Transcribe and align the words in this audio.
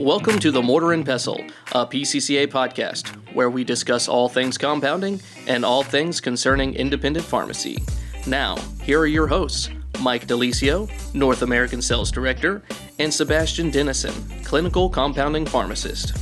Welcome 0.00 0.38
to 0.38 0.50
the 0.50 0.62
Mortar 0.62 0.92
and 0.94 1.04
Pestle, 1.04 1.44
a 1.72 1.86
PCCA 1.86 2.46
podcast 2.46 3.08
where 3.34 3.50
we 3.50 3.64
discuss 3.64 4.08
all 4.08 4.30
things 4.30 4.56
compounding 4.56 5.20
and 5.46 5.62
all 5.62 5.82
things 5.82 6.22
concerning 6.22 6.74
independent 6.74 7.26
pharmacy. 7.26 7.82
Now, 8.26 8.56
here 8.82 8.98
are 8.98 9.06
your 9.06 9.26
hosts 9.26 9.68
Mike 10.00 10.26
De 10.26 10.32
Lisio, 10.32 10.88
North 11.14 11.42
American 11.42 11.82
Sales 11.82 12.10
Director, 12.10 12.62
and 12.98 13.12
Sebastian 13.12 13.68
Denison, 13.68 14.14
Clinical 14.42 14.88
Compounding 14.88 15.44
Pharmacist. 15.44 16.16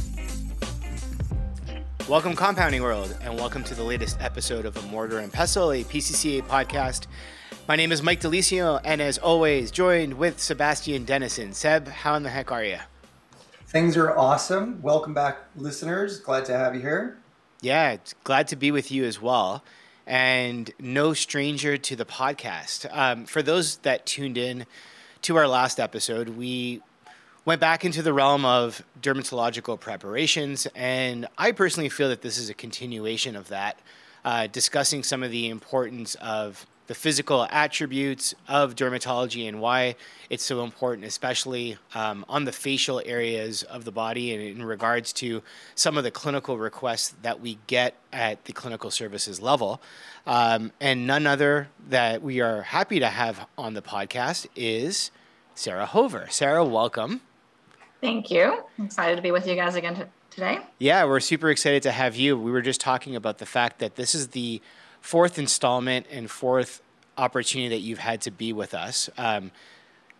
Welcome, 2.08 2.34
Compounding 2.34 2.82
World, 2.82 3.16
and 3.22 3.36
welcome 3.36 3.62
to 3.62 3.76
the 3.76 3.84
latest 3.84 4.20
episode 4.20 4.66
of 4.66 4.76
A 4.76 4.82
Mortar 4.88 5.20
and 5.20 5.32
Pestle, 5.32 5.70
a 5.70 5.84
PCCA 5.84 6.42
podcast. 6.42 7.06
My 7.68 7.76
name 7.76 7.92
is 7.92 8.02
Mike 8.02 8.18
De 8.18 8.28
Lisio, 8.28 8.80
and 8.84 9.00
as 9.00 9.18
always, 9.18 9.70
joined 9.70 10.14
with 10.14 10.40
Sebastian 10.40 11.04
Denison. 11.04 11.52
Seb, 11.52 11.86
how 11.86 12.16
in 12.16 12.24
the 12.24 12.30
heck 12.30 12.50
are 12.50 12.64
you? 12.64 12.78
Things 13.68 13.98
are 13.98 14.16
awesome. 14.16 14.80
Welcome 14.80 15.12
back, 15.12 15.40
listeners. 15.54 16.20
Glad 16.20 16.46
to 16.46 16.56
have 16.56 16.74
you 16.74 16.80
here. 16.80 17.18
Yeah, 17.60 17.98
glad 18.24 18.48
to 18.48 18.56
be 18.56 18.70
with 18.70 18.90
you 18.90 19.04
as 19.04 19.20
well. 19.20 19.62
And 20.06 20.70
no 20.80 21.12
stranger 21.12 21.76
to 21.76 21.94
the 21.94 22.06
podcast. 22.06 22.88
Um, 22.90 23.26
for 23.26 23.42
those 23.42 23.76
that 23.78 24.06
tuned 24.06 24.38
in 24.38 24.64
to 25.20 25.36
our 25.36 25.46
last 25.46 25.78
episode, 25.78 26.30
we 26.30 26.80
went 27.44 27.60
back 27.60 27.84
into 27.84 28.00
the 28.00 28.14
realm 28.14 28.46
of 28.46 28.82
dermatological 29.02 29.78
preparations. 29.78 30.66
And 30.74 31.26
I 31.36 31.52
personally 31.52 31.90
feel 31.90 32.08
that 32.08 32.22
this 32.22 32.38
is 32.38 32.48
a 32.48 32.54
continuation 32.54 33.36
of 33.36 33.48
that, 33.48 33.78
uh, 34.24 34.46
discussing 34.46 35.02
some 35.02 35.22
of 35.22 35.30
the 35.30 35.50
importance 35.50 36.14
of 36.14 36.66
the 36.88 36.94
physical 36.94 37.46
attributes 37.50 38.34
of 38.48 38.74
dermatology 38.74 39.46
and 39.46 39.60
why 39.60 39.94
it's 40.30 40.42
so 40.42 40.64
important, 40.64 41.06
especially 41.06 41.76
um, 41.94 42.24
on 42.28 42.44
the 42.44 42.52
facial 42.52 43.00
areas 43.04 43.62
of 43.62 43.84
the 43.84 43.92
body 43.92 44.32
and 44.34 44.42
in 44.42 44.64
regards 44.64 45.12
to 45.12 45.42
some 45.74 45.98
of 45.98 46.02
the 46.02 46.10
clinical 46.10 46.56
requests 46.56 47.14
that 47.22 47.40
we 47.40 47.58
get 47.66 47.94
at 48.10 48.42
the 48.46 48.54
clinical 48.54 48.90
services 48.90 49.40
level. 49.40 49.80
Um, 50.26 50.72
and 50.80 51.06
none 51.06 51.26
other 51.26 51.68
that 51.88 52.22
we 52.22 52.40
are 52.40 52.62
happy 52.62 52.98
to 53.00 53.08
have 53.08 53.46
on 53.58 53.74
the 53.74 53.82
podcast 53.82 54.46
is 54.56 55.10
Sara 55.54 55.84
Hover. 55.84 56.26
Sara, 56.30 56.64
welcome. 56.64 57.20
Thank 58.00 58.30
you. 58.30 58.64
I'm 58.78 58.86
excited 58.86 59.16
to 59.16 59.22
be 59.22 59.30
with 59.30 59.46
you 59.46 59.56
guys 59.56 59.74
again 59.74 59.94
t- 59.94 60.02
today. 60.30 60.60
Yeah, 60.78 61.04
we're 61.04 61.20
super 61.20 61.50
excited 61.50 61.82
to 61.82 61.92
have 61.92 62.16
you. 62.16 62.38
We 62.38 62.50
were 62.50 62.62
just 62.62 62.80
talking 62.80 63.14
about 63.14 63.38
the 63.38 63.46
fact 63.46 63.78
that 63.80 63.96
this 63.96 64.14
is 64.14 64.28
the 64.28 64.62
fourth 65.08 65.38
installment 65.38 66.04
and 66.10 66.30
fourth 66.30 66.82
opportunity 67.16 67.70
that 67.70 67.80
you've 67.80 67.98
had 67.98 68.20
to 68.20 68.30
be 68.30 68.52
with 68.52 68.74
us. 68.74 69.08
Um, 69.16 69.50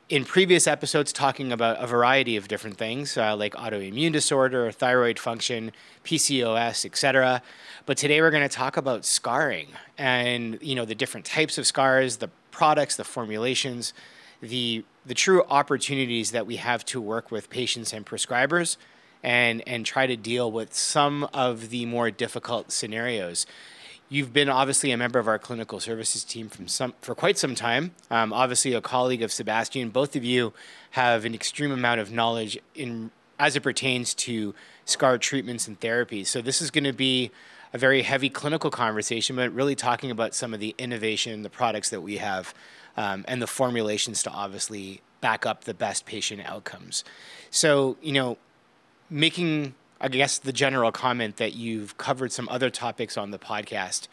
in 0.08 0.24
previous 0.24 0.66
episodes, 0.66 1.12
talking 1.12 1.52
about 1.52 1.76
a 1.78 1.86
variety 1.86 2.38
of 2.38 2.48
different 2.48 2.78
things 2.78 3.18
uh, 3.18 3.36
like 3.36 3.52
autoimmune 3.52 4.12
disorder, 4.12 4.72
thyroid 4.72 5.18
function, 5.18 5.72
PCOS, 6.04 6.86
etc. 6.86 7.42
But 7.84 7.98
today 7.98 8.22
we're 8.22 8.30
going 8.30 8.48
to 8.48 8.56
talk 8.56 8.78
about 8.78 9.04
scarring 9.04 9.68
and 9.98 10.58
you 10.62 10.74
know 10.74 10.86
the 10.86 10.94
different 10.94 11.26
types 11.26 11.58
of 11.58 11.66
scars, 11.66 12.16
the 12.16 12.30
products, 12.50 12.96
the 12.96 13.04
formulations, 13.04 13.92
the 14.40 14.86
the 15.04 15.12
true 15.12 15.44
opportunities 15.50 16.30
that 16.30 16.46
we 16.46 16.56
have 16.56 16.82
to 16.86 16.98
work 16.98 17.30
with 17.30 17.50
patients 17.50 17.92
and 17.92 18.06
prescribers, 18.06 18.78
and 19.22 19.62
and 19.68 19.84
try 19.84 20.06
to 20.06 20.16
deal 20.16 20.50
with 20.50 20.72
some 20.72 21.24
of 21.34 21.68
the 21.68 21.84
more 21.84 22.10
difficult 22.10 22.72
scenarios. 22.72 23.44
You've 24.10 24.32
been 24.32 24.48
obviously 24.48 24.90
a 24.90 24.96
member 24.96 25.18
of 25.18 25.28
our 25.28 25.38
clinical 25.38 25.80
services 25.80 26.24
team 26.24 26.48
from 26.48 26.66
some 26.66 26.94
for 27.02 27.14
quite 27.14 27.36
some 27.36 27.54
time. 27.54 27.94
Um, 28.10 28.32
obviously, 28.32 28.72
a 28.72 28.80
colleague 28.80 29.22
of 29.22 29.30
Sebastian. 29.30 29.90
Both 29.90 30.16
of 30.16 30.24
you 30.24 30.54
have 30.92 31.26
an 31.26 31.34
extreme 31.34 31.70
amount 31.70 32.00
of 32.00 32.10
knowledge 32.10 32.58
in 32.74 33.10
as 33.38 33.54
it 33.54 33.60
pertains 33.60 34.14
to 34.14 34.54
scar 34.84 35.18
treatments 35.18 35.68
and 35.68 35.78
therapies. 35.78 36.26
So 36.26 36.40
this 36.40 36.62
is 36.62 36.70
going 36.70 36.84
to 36.84 36.92
be 36.92 37.30
a 37.72 37.78
very 37.78 38.02
heavy 38.02 38.30
clinical 38.30 38.70
conversation, 38.70 39.36
but 39.36 39.52
really 39.52 39.74
talking 39.74 40.10
about 40.10 40.34
some 40.34 40.54
of 40.54 40.60
the 40.60 40.74
innovation, 40.78 41.42
the 41.42 41.50
products 41.50 41.90
that 41.90 42.00
we 42.00 42.16
have, 42.16 42.54
um, 42.96 43.26
and 43.28 43.42
the 43.42 43.46
formulations 43.46 44.22
to 44.22 44.30
obviously 44.30 45.02
back 45.20 45.44
up 45.44 45.64
the 45.64 45.74
best 45.74 46.06
patient 46.06 46.40
outcomes. 46.46 47.04
So 47.50 47.98
you 48.00 48.12
know, 48.12 48.38
making 49.10 49.74
I 50.00 50.08
guess 50.08 50.38
the 50.38 50.52
general 50.52 50.92
comment 50.92 51.36
that 51.38 51.54
you've 51.54 51.98
covered 51.98 52.32
some 52.32 52.48
other 52.48 52.70
topics 52.70 53.16
on 53.16 53.30
the 53.30 53.38
podcast. 53.38 54.08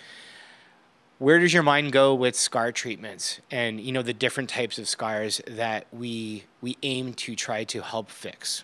Where 1.19 1.39
does 1.39 1.53
your 1.53 1.63
mind 1.63 1.91
go 1.91 2.13
with 2.13 2.35
scar 2.35 2.71
treatments 2.71 3.39
and 3.49 3.79
you 3.79 3.91
know 3.91 4.01
the 4.01 4.13
different 4.13 4.49
types 4.49 4.77
of 4.77 4.87
scars 4.87 5.41
that 5.47 5.87
we 5.93 6.45
we 6.61 6.77
aim 6.83 7.13
to 7.13 7.35
try 7.35 7.63
to 7.65 7.81
help 7.81 8.09
fix? 8.09 8.63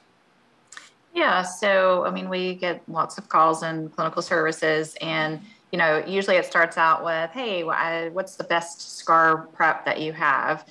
Yeah, 1.13 1.43
so 1.43 2.05
I 2.05 2.11
mean 2.11 2.27
we 2.27 2.55
get 2.55 2.81
lots 2.89 3.17
of 3.17 3.29
calls 3.29 3.63
in 3.63 3.89
clinical 3.89 4.21
services 4.21 4.97
and 5.01 5.39
you 5.71 5.77
know 5.77 6.03
usually 6.05 6.35
it 6.35 6.45
starts 6.45 6.77
out 6.77 7.05
with 7.05 7.29
hey 7.31 7.63
what's 7.63 8.35
the 8.35 8.43
best 8.43 8.97
scar 8.97 9.47
prep 9.53 9.85
that 9.85 10.01
you 10.01 10.11
have 10.11 10.65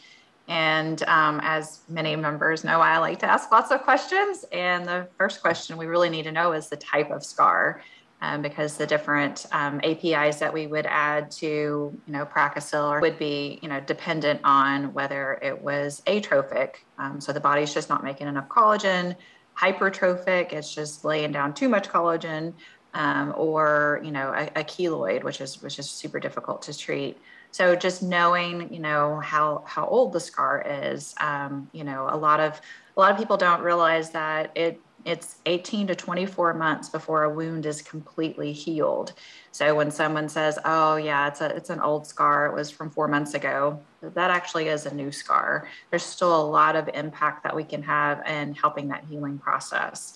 and 0.50 1.04
um, 1.04 1.40
as 1.44 1.82
many 1.88 2.16
members 2.16 2.64
know, 2.64 2.80
I 2.80 2.98
like 2.98 3.20
to 3.20 3.30
ask 3.30 3.52
lots 3.52 3.70
of 3.70 3.82
questions. 3.82 4.44
And 4.50 4.84
the 4.84 5.06
first 5.16 5.40
question 5.42 5.76
we 5.76 5.86
really 5.86 6.10
need 6.10 6.24
to 6.24 6.32
know 6.32 6.52
is 6.52 6.68
the 6.68 6.76
type 6.76 7.10
of 7.12 7.24
scar. 7.24 7.82
Um, 8.22 8.42
because 8.42 8.76
the 8.76 8.86
different 8.86 9.46
um, 9.50 9.80
APIs 9.82 10.40
that 10.40 10.52
we 10.52 10.66
would 10.66 10.84
add 10.84 11.30
to, 11.30 11.46
you 11.46 12.02
know, 12.06 12.26
Pracasil 12.26 13.00
would 13.00 13.18
be, 13.18 13.58
you 13.62 13.68
know, 13.70 13.80
dependent 13.80 14.42
on 14.44 14.92
whether 14.92 15.38
it 15.40 15.62
was 15.62 16.02
atrophic, 16.06 16.84
um, 16.98 17.18
so 17.18 17.32
the 17.32 17.40
body's 17.40 17.72
just 17.72 17.88
not 17.88 18.04
making 18.04 18.28
enough 18.28 18.46
collagen, 18.48 19.16
hypertrophic, 19.58 20.52
it's 20.52 20.74
just 20.74 21.02
laying 21.02 21.32
down 21.32 21.54
too 21.54 21.70
much 21.70 21.88
collagen, 21.88 22.52
um, 22.94 23.34
or 23.36 24.00
you 24.04 24.10
know, 24.10 24.32
a, 24.32 24.60
a 24.60 24.64
keloid, 24.64 25.22
which 25.22 25.40
is 25.40 25.62
which 25.62 25.78
is 25.78 25.88
super 25.88 26.20
difficult 26.20 26.62
to 26.62 26.76
treat. 26.76 27.18
So 27.52 27.74
just 27.74 28.02
knowing, 28.02 28.72
you 28.72 28.80
know, 28.80 29.20
how 29.20 29.64
how 29.66 29.86
old 29.86 30.12
the 30.12 30.20
scar 30.20 30.64
is, 30.66 31.14
um, 31.20 31.68
you 31.72 31.84
know, 31.84 32.08
a 32.10 32.16
lot 32.16 32.40
of 32.40 32.60
a 32.96 33.00
lot 33.00 33.12
of 33.12 33.18
people 33.18 33.36
don't 33.36 33.62
realize 33.62 34.10
that 34.10 34.52
it 34.54 34.80
it's 35.06 35.36
18 35.46 35.86
to 35.86 35.94
24 35.94 36.52
months 36.54 36.90
before 36.90 37.24
a 37.24 37.30
wound 37.30 37.64
is 37.64 37.80
completely 37.80 38.52
healed. 38.52 39.14
So 39.50 39.74
when 39.74 39.90
someone 39.90 40.28
says, 40.28 40.58
"Oh 40.64 40.96
yeah, 40.96 41.26
it's 41.28 41.40
a 41.40 41.46
it's 41.56 41.70
an 41.70 41.80
old 41.80 42.06
scar. 42.06 42.46
It 42.46 42.54
was 42.54 42.70
from 42.70 42.90
4 42.90 43.08
months 43.08 43.34
ago." 43.34 43.80
That 44.02 44.30
actually 44.30 44.68
is 44.68 44.86
a 44.86 44.94
new 44.94 45.10
scar. 45.10 45.68
There's 45.90 46.02
still 46.04 46.38
a 46.40 46.44
lot 46.44 46.76
of 46.76 46.88
impact 46.94 47.44
that 47.44 47.56
we 47.56 47.64
can 47.64 47.82
have 47.82 48.26
in 48.26 48.54
helping 48.54 48.88
that 48.88 49.04
healing 49.08 49.38
process. 49.38 50.14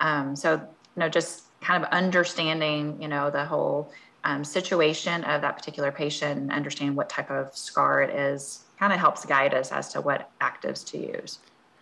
Um, 0.00 0.36
so, 0.36 0.54
you 0.54 1.00
know, 1.00 1.08
just 1.08 1.43
kind 1.64 1.82
of 1.82 1.90
understanding, 1.90 3.00
you 3.00 3.08
know, 3.08 3.30
the 3.30 3.44
whole 3.44 3.90
um, 4.24 4.44
situation 4.44 5.24
of 5.24 5.40
that 5.40 5.56
particular 5.56 5.90
patient 5.90 6.40
and 6.40 6.52
understand 6.52 6.94
what 6.94 7.08
type 7.08 7.30
of 7.30 7.56
scar 7.56 8.02
it 8.02 8.10
is 8.14 8.64
kind 8.78 8.92
of 8.92 8.98
helps 8.98 9.24
guide 9.24 9.54
us 9.54 9.72
as 9.72 9.88
to 9.92 10.00
what 10.00 10.30
actives 10.40 10.84
to 10.84 10.98
use. 10.98 11.38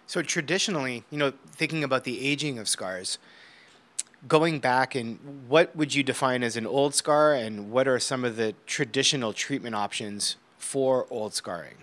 So 0.06 0.22
traditionally, 0.22 1.04
you 1.10 1.18
know, 1.18 1.32
thinking 1.50 1.82
about 1.82 2.04
the 2.04 2.24
aging 2.26 2.58
of 2.58 2.68
scars, 2.68 3.18
going 4.28 4.60
back 4.60 4.94
and 4.94 5.48
what 5.48 5.74
would 5.74 5.94
you 5.94 6.02
define 6.02 6.42
as 6.42 6.56
an 6.56 6.66
old 6.66 6.94
scar 6.94 7.34
and 7.34 7.70
what 7.70 7.88
are 7.88 7.98
some 7.98 8.24
of 8.24 8.36
the 8.36 8.54
traditional 8.66 9.32
treatment 9.32 9.74
options 9.74 10.36
for 10.58 11.06
old 11.10 11.34
scarring? 11.34 11.76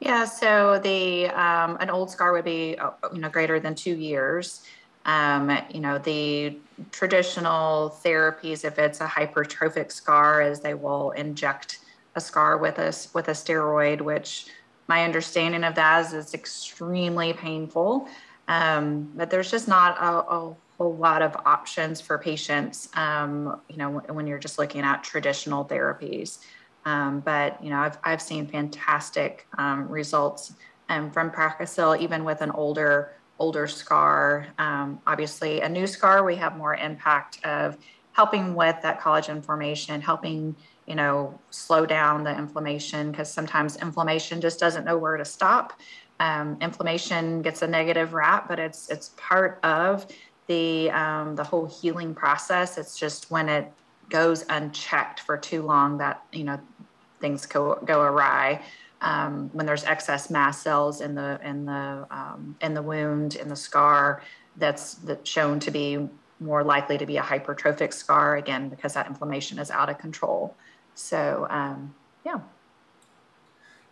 Yeah, 0.00 0.24
so 0.24 0.80
the 0.82 1.28
um, 1.28 1.76
an 1.78 1.90
old 1.90 2.10
scar 2.10 2.32
would 2.32 2.44
be 2.44 2.76
uh, 2.78 2.90
you 3.12 3.20
know 3.20 3.28
greater 3.28 3.60
than 3.60 3.74
two 3.74 3.94
years. 3.94 4.62
Um, 5.04 5.50
you 5.72 5.80
know, 5.80 5.98
the 5.98 6.56
traditional 6.92 7.96
therapies, 8.04 8.64
if 8.64 8.78
it's 8.78 9.00
a 9.00 9.06
hypertrophic 9.06 9.90
scar, 9.90 10.42
is 10.42 10.60
they 10.60 10.74
will 10.74 11.12
inject 11.12 11.78
a 12.14 12.20
scar 12.20 12.58
with 12.58 12.78
a, 12.78 12.92
with 13.14 13.28
a 13.28 13.32
steroid, 13.32 14.00
which 14.00 14.46
my 14.88 15.04
understanding 15.04 15.64
of 15.64 15.74
that 15.76 16.06
is 16.06 16.12
it's 16.12 16.34
extremely 16.34 17.32
painful. 17.32 18.08
Um, 18.48 19.10
but 19.14 19.30
there's 19.30 19.50
just 19.50 19.68
not 19.68 19.96
a, 19.98 20.34
a, 20.34 20.56
whole 20.76 20.96
lot 20.96 21.20
of 21.20 21.36
options 21.44 22.00
for 22.00 22.16
patients, 22.16 22.88
um, 22.94 23.60
you 23.68 23.76
know, 23.76 24.02
when 24.08 24.26
you're 24.26 24.38
just 24.38 24.58
looking 24.58 24.80
at 24.80 25.04
traditional 25.04 25.62
therapies. 25.62 26.38
Um, 26.86 27.20
but, 27.20 27.62
you 27.62 27.68
know, 27.68 27.76
I've, 27.76 27.98
I've 28.02 28.22
seen 28.22 28.46
fantastic 28.46 29.46
um, 29.58 29.86
results 29.88 30.54
um, 30.88 31.10
from 31.10 31.30
Pracasil, 31.30 32.00
even 32.00 32.24
with 32.24 32.40
an 32.40 32.50
older 32.52 33.12
older 33.40 33.66
scar. 33.66 34.46
Um, 34.58 35.00
obviously, 35.06 35.62
a 35.62 35.68
new 35.68 35.86
scar, 35.86 36.22
we 36.24 36.36
have 36.36 36.56
more 36.56 36.76
impact 36.76 37.44
of 37.44 37.76
helping 38.12 38.54
with 38.54 38.76
that 38.82 39.00
collagen 39.00 39.44
formation, 39.44 40.00
helping 40.00 40.54
you 40.86 40.94
know 40.94 41.40
slow 41.50 41.86
down 41.86 42.22
the 42.22 42.36
inflammation 42.36 43.10
because 43.10 43.32
sometimes 43.32 43.76
inflammation 43.76 44.40
just 44.40 44.60
doesn't 44.60 44.84
know 44.84 44.98
where 44.98 45.16
to 45.16 45.24
stop. 45.24 45.72
Um, 46.20 46.58
inflammation 46.60 47.40
gets 47.40 47.62
a 47.62 47.66
negative 47.66 48.12
rap, 48.12 48.46
but 48.46 48.58
it's 48.58 48.90
it's 48.90 49.10
part 49.16 49.58
of 49.64 50.06
the 50.46 50.90
um, 50.90 51.34
the 51.34 51.44
whole 51.44 51.66
healing 51.66 52.14
process. 52.14 52.76
It's 52.76 52.96
just 52.96 53.30
when 53.30 53.48
it 53.48 53.72
goes 54.10 54.44
unchecked 54.48 55.20
for 55.20 55.38
too 55.38 55.62
long 55.62 55.98
that 55.98 56.22
you 56.32 56.44
know 56.44 56.60
things 57.20 57.46
go 57.46 57.80
go 57.84 58.02
awry 58.02 58.62
um, 59.00 59.50
when 59.52 59.66
there's 59.66 59.84
excess 59.84 60.30
mast 60.30 60.62
cells 60.62 61.00
in 61.00 61.14
the 61.14 61.40
in 61.44 61.64
the 61.64 62.06
um, 62.10 62.56
in 62.60 62.74
the 62.74 62.82
wound 62.82 63.36
in 63.36 63.48
the 63.48 63.56
scar 63.56 64.22
that's, 64.56 64.94
that's 64.94 65.28
shown 65.28 65.60
to 65.60 65.70
be 65.70 66.08
more 66.40 66.64
likely 66.64 66.98
to 66.98 67.06
be 67.06 67.16
a 67.16 67.22
hypertrophic 67.22 67.92
scar 67.92 68.36
again 68.36 68.68
because 68.68 68.94
that 68.94 69.06
inflammation 69.06 69.58
is 69.58 69.70
out 69.70 69.88
of 69.88 69.98
control. 69.98 70.54
So 70.94 71.46
um, 71.50 71.94
yeah. 72.24 72.40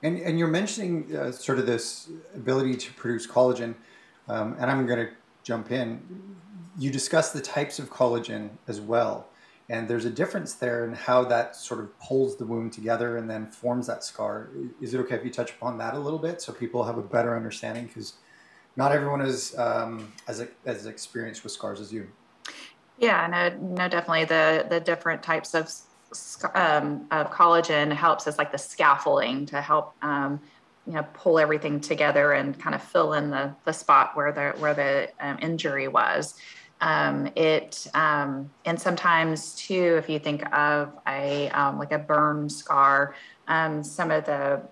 And 0.02 0.19
and 0.20 0.38
you're 0.38 0.49
mentioning 0.49 1.14
uh, 1.16 1.32
sort 1.32 1.58
of 1.58 1.66
this 1.66 2.08
ability 2.34 2.76
to 2.76 2.93
produce 2.93 3.26
collagen, 3.26 3.75
um, 4.28 4.55
and 4.58 4.70
I'm 4.70 4.87
going 4.87 5.06
to 5.06 5.12
jump 5.43 5.72
in. 5.72 6.00
You 6.78 6.90
discuss 6.93 7.32
the 7.32 7.40
types 7.40 7.81
of 7.81 7.90
collagen 7.90 8.50
as 8.69 8.81
well, 8.81 9.26
and 9.70 9.87
there's 9.87 10.06
a 10.06 10.11
difference 10.11 10.55
there 10.55 10.85
in 10.85 10.94
how 10.94 11.25
that 11.25 11.55
sort 11.55 11.81
of 11.81 11.99
pulls 12.00 12.37
the 12.37 12.47
wound 12.47 12.73
together 12.73 13.19
and 13.19 13.29
then 13.29 13.47
forms 13.47 13.87
that 13.87 14.03
scar. 14.03 14.49
Is 14.81 14.94
it 14.94 14.99
okay 15.00 15.15
if 15.15 15.25
you 15.25 15.31
touch 15.31 15.50
upon 15.50 15.76
that 15.79 15.94
a 15.94 15.99
little 15.99 16.19
bit 16.19 16.41
so 16.41 16.53
people 16.53 16.85
have 16.85 16.97
a 16.97 17.03
better 17.03 17.37
understanding? 17.37 17.87
Because 17.87 18.15
not 18.76 18.93
everyone 18.93 19.20
is 19.20 19.59
um, 19.59 20.12
as 20.26 20.47
as 20.65 20.87
experienced 20.87 21.43
with 21.43 21.53
scars 21.53 21.81
as 21.81 21.93
you. 21.93 22.09
Yeah, 22.97 23.26
no, 23.26 23.75
no, 23.75 23.88
definitely 23.88 24.25
the 24.25 24.67
the 24.69 24.81
different 24.81 25.23
types 25.23 25.55
of 25.55 25.70
um, 26.55 27.06
of 27.11 27.31
collagen 27.31 27.93
helps 27.93 28.26
as 28.26 28.38
like 28.38 28.53
the 28.53 28.59
scaffolding 28.59 29.44
to 29.47 29.61
help 29.61 29.94
um, 30.03 30.41
you 30.87 30.94
know 30.94 31.05
pull 31.12 31.38
everything 31.38 31.81
together 31.81 32.32
and 32.32 32.59
kind 32.59 32.75
of 32.75 32.82
fill 32.82 33.12
in 33.12 33.31
the 33.31 33.55
the 33.65 33.73
spot 33.73 34.17
where 34.17 34.32
the 34.32 34.50
where 34.59 34.75
the 34.75 35.11
um, 35.20 35.38
injury 35.43 35.88
was. 35.88 36.35
Um, 36.80 37.28
it 37.34 37.88
um, 37.94 38.50
and 38.64 38.80
sometimes 38.80 39.54
too, 39.54 39.96
if 39.98 40.08
you 40.08 40.19
think 40.19 40.44
of 40.54 40.92
a 41.06 41.48
um, 41.50 41.78
like 41.78 41.92
a 41.92 41.98
burn 41.98 42.48
scar, 42.48 43.14
some 43.82 44.10
of 44.10 44.25
the 44.25 44.62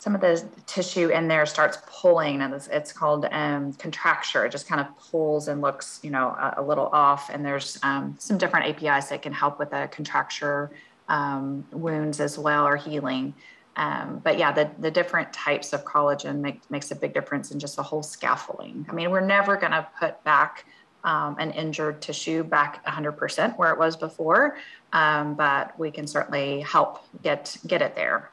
some 0.00 0.14
of 0.14 0.22
the 0.22 0.42
tissue 0.64 1.10
in 1.10 1.28
there 1.28 1.44
starts 1.44 1.76
pulling 1.86 2.40
and 2.40 2.54
it's, 2.54 2.68
it's 2.68 2.90
called 2.90 3.26
um, 3.32 3.74
contracture. 3.74 4.46
It 4.46 4.50
just 4.50 4.66
kind 4.66 4.80
of 4.80 4.86
pulls 4.96 5.46
and 5.46 5.60
looks, 5.60 6.00
you 6.02 6.08
know, 6.08 6.28
a, 6.28 6.54
a 6.56 6.62
little 6.62 6.86
off. 6.86 7.28
And 7.28 7.44
there's 7.44 7.78
um, 7.82 8.16
some 8.18 8.38
different 8.38 8.82
APIs 8.82 9.10
that 9.10 9.20
can 9.20 9.34
help 9.34 9.58
with 9.58 9.68
the 9.68 9.90
contracture 9.92 10.70
um, 11.10 11.66
wounds 11.70 12.18
as 12.18 12.38
well 12.38 12.66
or 12.66 12.76
healing. 12.76 13.34
Um, 13.80 14.20
but 14.22 14.36
yeah, 14.36 14.52
the, 14.52 14.70
the 14.78 14.90
different 14.90 15.32
types 15.32 15.72
of 15.72 15.86
collagen 15.86 16.40
make, 16.40 16.70
makes 16.70 16.90
a 16.90 16.94
big 16.94 17.14
difference 17.14 17.50
in 17.50 17.58
just 17.58 17.76
the 17.76 17.82
whole 17.82 18.02
scaffolding. 18.02 18.84
I 18.90 18.92
mean, 18.92 19.10
we're 19.10 19.22
never 19.22 19.56
going 19.56 19.72
to 19.72 19.88
put 19.98 20.22
back 20.22 20.66
um, 21.02 21.36
an 21.38 21.50
injured 21.52 22.02
tissue 22.02 22.44
back 22.44 22.84
100% 22.84 23.56
where 23.56 23.72
it 23.72 23.78
was 23.78 23.96
before, 23.96 24.58
um, 24.92 25.34
but 25.34 25.78
we 25.78 25.90
can 25.90 26.06
certainly 26.06 26.60
help 26.60 27.06
get 27.22 27.56
get 27.66 27.80
it 27.80 27.96
there. 27.96 28.30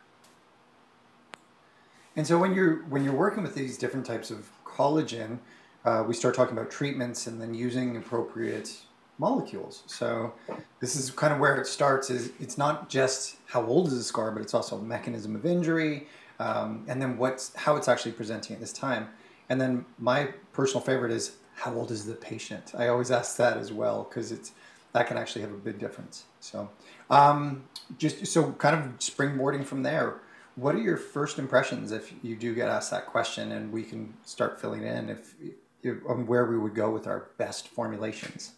And 2.18 2.28
so 2.28 2.38
when 2.38 2.54
you're 2.54 2.84
when 2.90 3.06
you're 3.06 3.16
working 3.16 3.42
with 3.42 3.56
these 3.56 3.78
different 3.78 4.06
types 4.06 4.30
of 4.30 4.50
collagen, 4.66 5.38
uh, 5.86 6.04
we 6.06 6.14
start 6.14 6.36
talking 6.36 6.58
about 6.58 6.70
treatments 6.70 7.26
and 7.26 7.40
then 7.40 7.54
using 7.54 7.96
appropriate 7.96 8.82
molecules. 9.18 9.84
So 9.88 10.34
this 10.80 10.96
is 10.96 11.12
kind 11.12 11.34
of 11.34 11.40
where 11.40 11.60
it 11.60 11.68
starts. 11.68 12.10
Is 12.10 12.32
it's 12.40 12.58
not 12.58 12.90
just 12.90 13.38
how 13.48 13.66
old 13.66 13.88
is 13.88 13.98
the 13.98 14.04
scar, 14.04 14.32
but 14.32 14.42
it's 14.42 14.54
also 14.54 14.80
mechanism 14.80 15.36
of 15.36 15.46
injury, 15.46 16.08
um, 16.40 16.86
and 16.88 17.02
then 17.02 17.18
what's 17.18 17.56
how 17.56 17.76
it's 17.76 17.88
actually 17.88 18.14
presenting 18.14 18.56
at 18.56 18.60
this 18.60 18.74
time. 18.74 19.08
And 19.50 19.62
then 19.62 19.86
my 19.98 20.30
personal 20.54 20.82
favorite 20.82 21.12
is 21.12 21.38
how 21.56 21.74
old 21.74 21.90
is 21.90 22.06
the 22.06 22.14
patient? 22.14 22.74
I 22.78 22.88
always 22.88 23.12
ask 23.12 23.38
that 23.38 23.58
as 23.58 23.72
well 23.72 24.04
because 24.04 24.32
it's 24.32 24.52
that 24.94 25.08
can 25.08 25.18
actually 25.18 25.42
have 25.42 25.52
a 25.52 25.58
big 25.58 25.80
difference. 25.80 26.26
So 26.40 26.70
um, 27.10 27.64
just 27.98 28.26
so 28.28 28.52
kind 28.54 28.76
of 28.76 29.00
springboarding 29.00 29.66
from 29.66 29.84
there 29.84 30.22
what 30.58 30.74
are 30.74 30.80
your 30.80 30.98
first 30.98 31.38
impressions 31.38 31.92
if 31.92 32.12
you 32.24 32.36
do 32.36 32.54
get 32.54 32.68
asked 32.68 32.90
that 32.90 33.06
question, 33.06 33.52
and 33.52 33.72
we 33.72 33.84
can 33.84 34.14
start 34.26 34.60
filling 34.60 34.84
in 34.84 35.10
if, 35.10 35.36
if 35.84 36.04
where 36.04 36.48
we 36.48 36.58
would 36.58 36.74
go 36.74 36.90
with 36.90 37.06
our 37.06 37.30
best 37.38 37.68
formulations? 37.68 38.54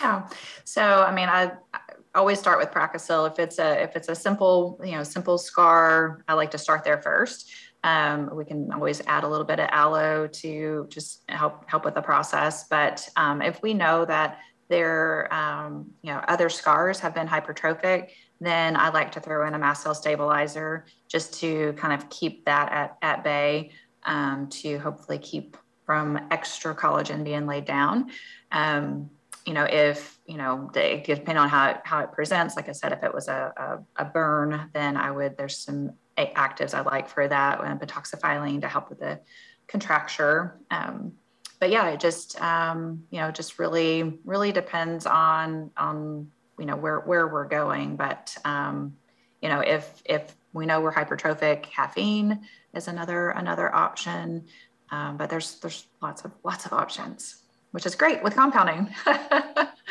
Yeah. 0.00 0.28
So 0.64 0.82
I 0.82 1.12
mean, 1.12 1.28
I, 1.28 1.52
I 1.74 1.80
always 2.14 2.38
start 2.38 2.58
with 2.58 2.70
Pracasil. 2.70 3.30
If 3.30 3.38
it's 3.38 3.58
a 3.58 3.82
if 3.82 3.96
it's 3.96 4.08
a 4.08 4.14
simple 4.14 4.80
you 4.82 4.92
know 4.92 5.02
simple 5.02 5.38
scar, 5.38 6.24
I 6.26 6.34
like 6.34 6.50
to 6.52 6.58
start 6.58 6.84
there 6.84 7.00
first. 7.02 7.50
Um, 7.82 8.30
we 8.34 8.44
can 8.44 8.72
always 8.72 9.00
add 9.06 9.24
a 9.24 9.28
little 9.28 9.46
bit 9.46 9.58
of 9.58 9.68
aloe 9.70 10.26
to 10.26 10.86
just 10.88 11.22
help 11.28 11.68
help 11.68 11.84
with 11.84 11.94
the 11.94 12.02
process. 12.02 12.66
But 12.68 13.06
um, 13.16 13.42
if 13.42 13.62
we 13.62 13.74
know 13.74 14.04
that 14.04 14.38
there 14.68 15.32
um, 15.32 15.90
you 16.02 16.12
know 16.12 16.22
other 16.28 16.48
scars 16.48 17.00
have 17.00 17.14
been 17.14 17.28
hypertrophic, 17.28 18.10
then 18.40 18.76
I 18.76 18.88
like 18.90 19.12
to 19.12 19.20
throw 19.20 19.46
in 19.46 19.54
a 19.54 19.58
mast 19.58 19.82
cell 19.82 19.94
stabilizer 19.94 20.86
just 21.08 21.40
to 21.40 21.74
kind 21.74 21.92
of 21.92 22.08
keep 22.08 22.46
that 22.46 22.72
at, 22.72 22.96
at 23.02 23.24
bay 23.24 23.72
um, 24.04 24.48
to 24.48 24.78
hopefully 24.78 25.18
keep 25.18 25.56
from 25.84 26.18
extra 26.30 26.74
collagen 26.74 27.24
being 27.24 27.46
laid 27.46 27.64
down. 27.64 28.10
Um, 28.52 29.10
you 29.46 29.54
know, 29.54 29.64
if, 29.64 30.18
you 30.26 30.36
know, 30.36 30.70
depending 30.72 31.36
on 31.36 31.48
how 31.48 31.70
it, 31.70 31.78
how 31.84 32.00
it 32.00 32.12
presents, 32.12 32.56
like 32.56 32.68
I 32.68 32.72
said, 32.72 32.92
if 32.92 33.02
it 33.02 33.12
was 33.14 33.28
a, 33.28 33.82
a, 33.96 34.02
a 34.02 34.04
burn, 34.04 34.70
then 34.72 34.96
I 34.96 35.10
would, 35.10 35.36
there's 35.36 35.58
some 35.58 35.92
actives 36.18 36.74
I 36.74 36.82
like 36.82 37.08
for 37.08 37.26
that 37.26 37.64
and 37.64 37.80
pentoxifylline 37.80 38.60
to 38.60 38.68
help 38.68 38.90
with 38.90 39.00
the 39.00 39.20
contracture. 39.66 40.60
Um, 40.70 41.12
but 41.58 41.70
yeah, 41.70 41.88
it 41.88 42.00
just, 42.00 42.40
um, 42.40 43.04
you 43.10 43.20
know, 43.20 43.30
just 43.30 43.58
really, 43.58 44.18
really 44.24 44.52
depends 44.52 45.06
on, 45.06 45.70
on 45.76 46.30
you 46.60 46.66
know 46.66 46.76
where 46.76 47.00
where 47.00 47.26
we're 47.26 47.48
going. 47.48 47.96
But 47.96 48.36
um, 48.44 48.94
you 49.40 49.48
know 49.48 49.60
if 49.60 50.02
if 50.04 50.36
we 50.52 50.66
know 50.66 50.80
we're 50.80 50.92
hypertrophic 50.92 51.62
caffeine 51.62 52.46
is 52.74 52.86
another 52.86 53.30
another 53.30 53.74
option. 53.74 54.46
Um, 54.92 55.16
but 55.16 55.30
there's 55.30 55.58
there's 55.60 55.86
lots 56.02 56.24
of 56.24 56.32
lots 56.44 56.66
of 56.66 56.72
options 56.72 57.39
which 57.72 57.86
is 57.86 57.94
great 57.94 58.22
with 58.22 58.34
compounding. 58.34 58.88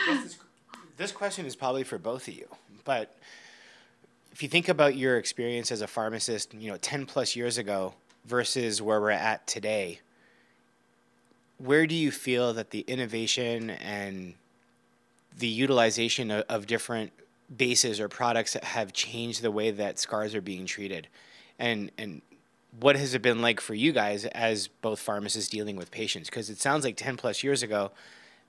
This, 0.07 0.37
this 0.97 1.11
question 1.11 1.45
is 1.45 1.55
probably 1.55 1.83
for 1.83 1.97
both 1.97 2.27
of 2.27 2.33
you 2.33 2.47
but 2.85 3.17
if 4.31 4.41
you 4.41 4.47
think 4.47 4.69
about 4.69 4.95
your 4.95 5.17
experience 5.17 5.71
as 5.71 5.81
a 5.81 5.87
pharmacist 5.87 6.53
you 6.53 6.71
know 6.71 6.77
10 6.77 7.05
plus 7.05 7.35
years 7.35 7.57
ago 7.57 7.93
versus 8.25 8.81
where 8.81 9.01
we're 9.01 9.11
at 9.11 9.45
today 9.45 9.99
where 11.59 11.85
do 11.85 11.93
you 11.93 12.09
feel 12.09 12.53
that 12.53 12.71
the 12.71 12.81
innovation 12.81 13.69
and 13.69 14.33
the 15.37 15.47
utilization 15.47 16.31
of, 16.31 16.45
of 16.49 16.65
different 16.65 17.11
bases 17.55 17.99
or 17.99 18.07
products 18.07 18.53
have 18.53 18.93
changed 18.93 19.41
the 19.41 19.51
way 19.51 19.71
that 19.71 19.99
scars 19.99 20.33
are 20.33 20.41
being 20.41 20.65
treated? 20.65 21.07
And 21.59 21.91
and 21.97 22.21
what 22.77 22.95
has 22.95 23.13
it 23.13 23.21
been 23.21 23.41
like 23.41 23.59
for 23.59 23.73
you 23.73 23.91
guys 23.91 24.25
as 24.25 24.67
both 24.67 24.99
pharmacists 24.99 25.49
dealing 25.49 25.75
with 25.75 25.91
patients? 25.91 26.29
Because 26.29 26.49
it 26.49 26.59
sounds 26.59 26.83
like 26.83 26.95
10 26.95 27.17
plus 27.17 27.43
years 27.43 27.63
ago 27.63 27.91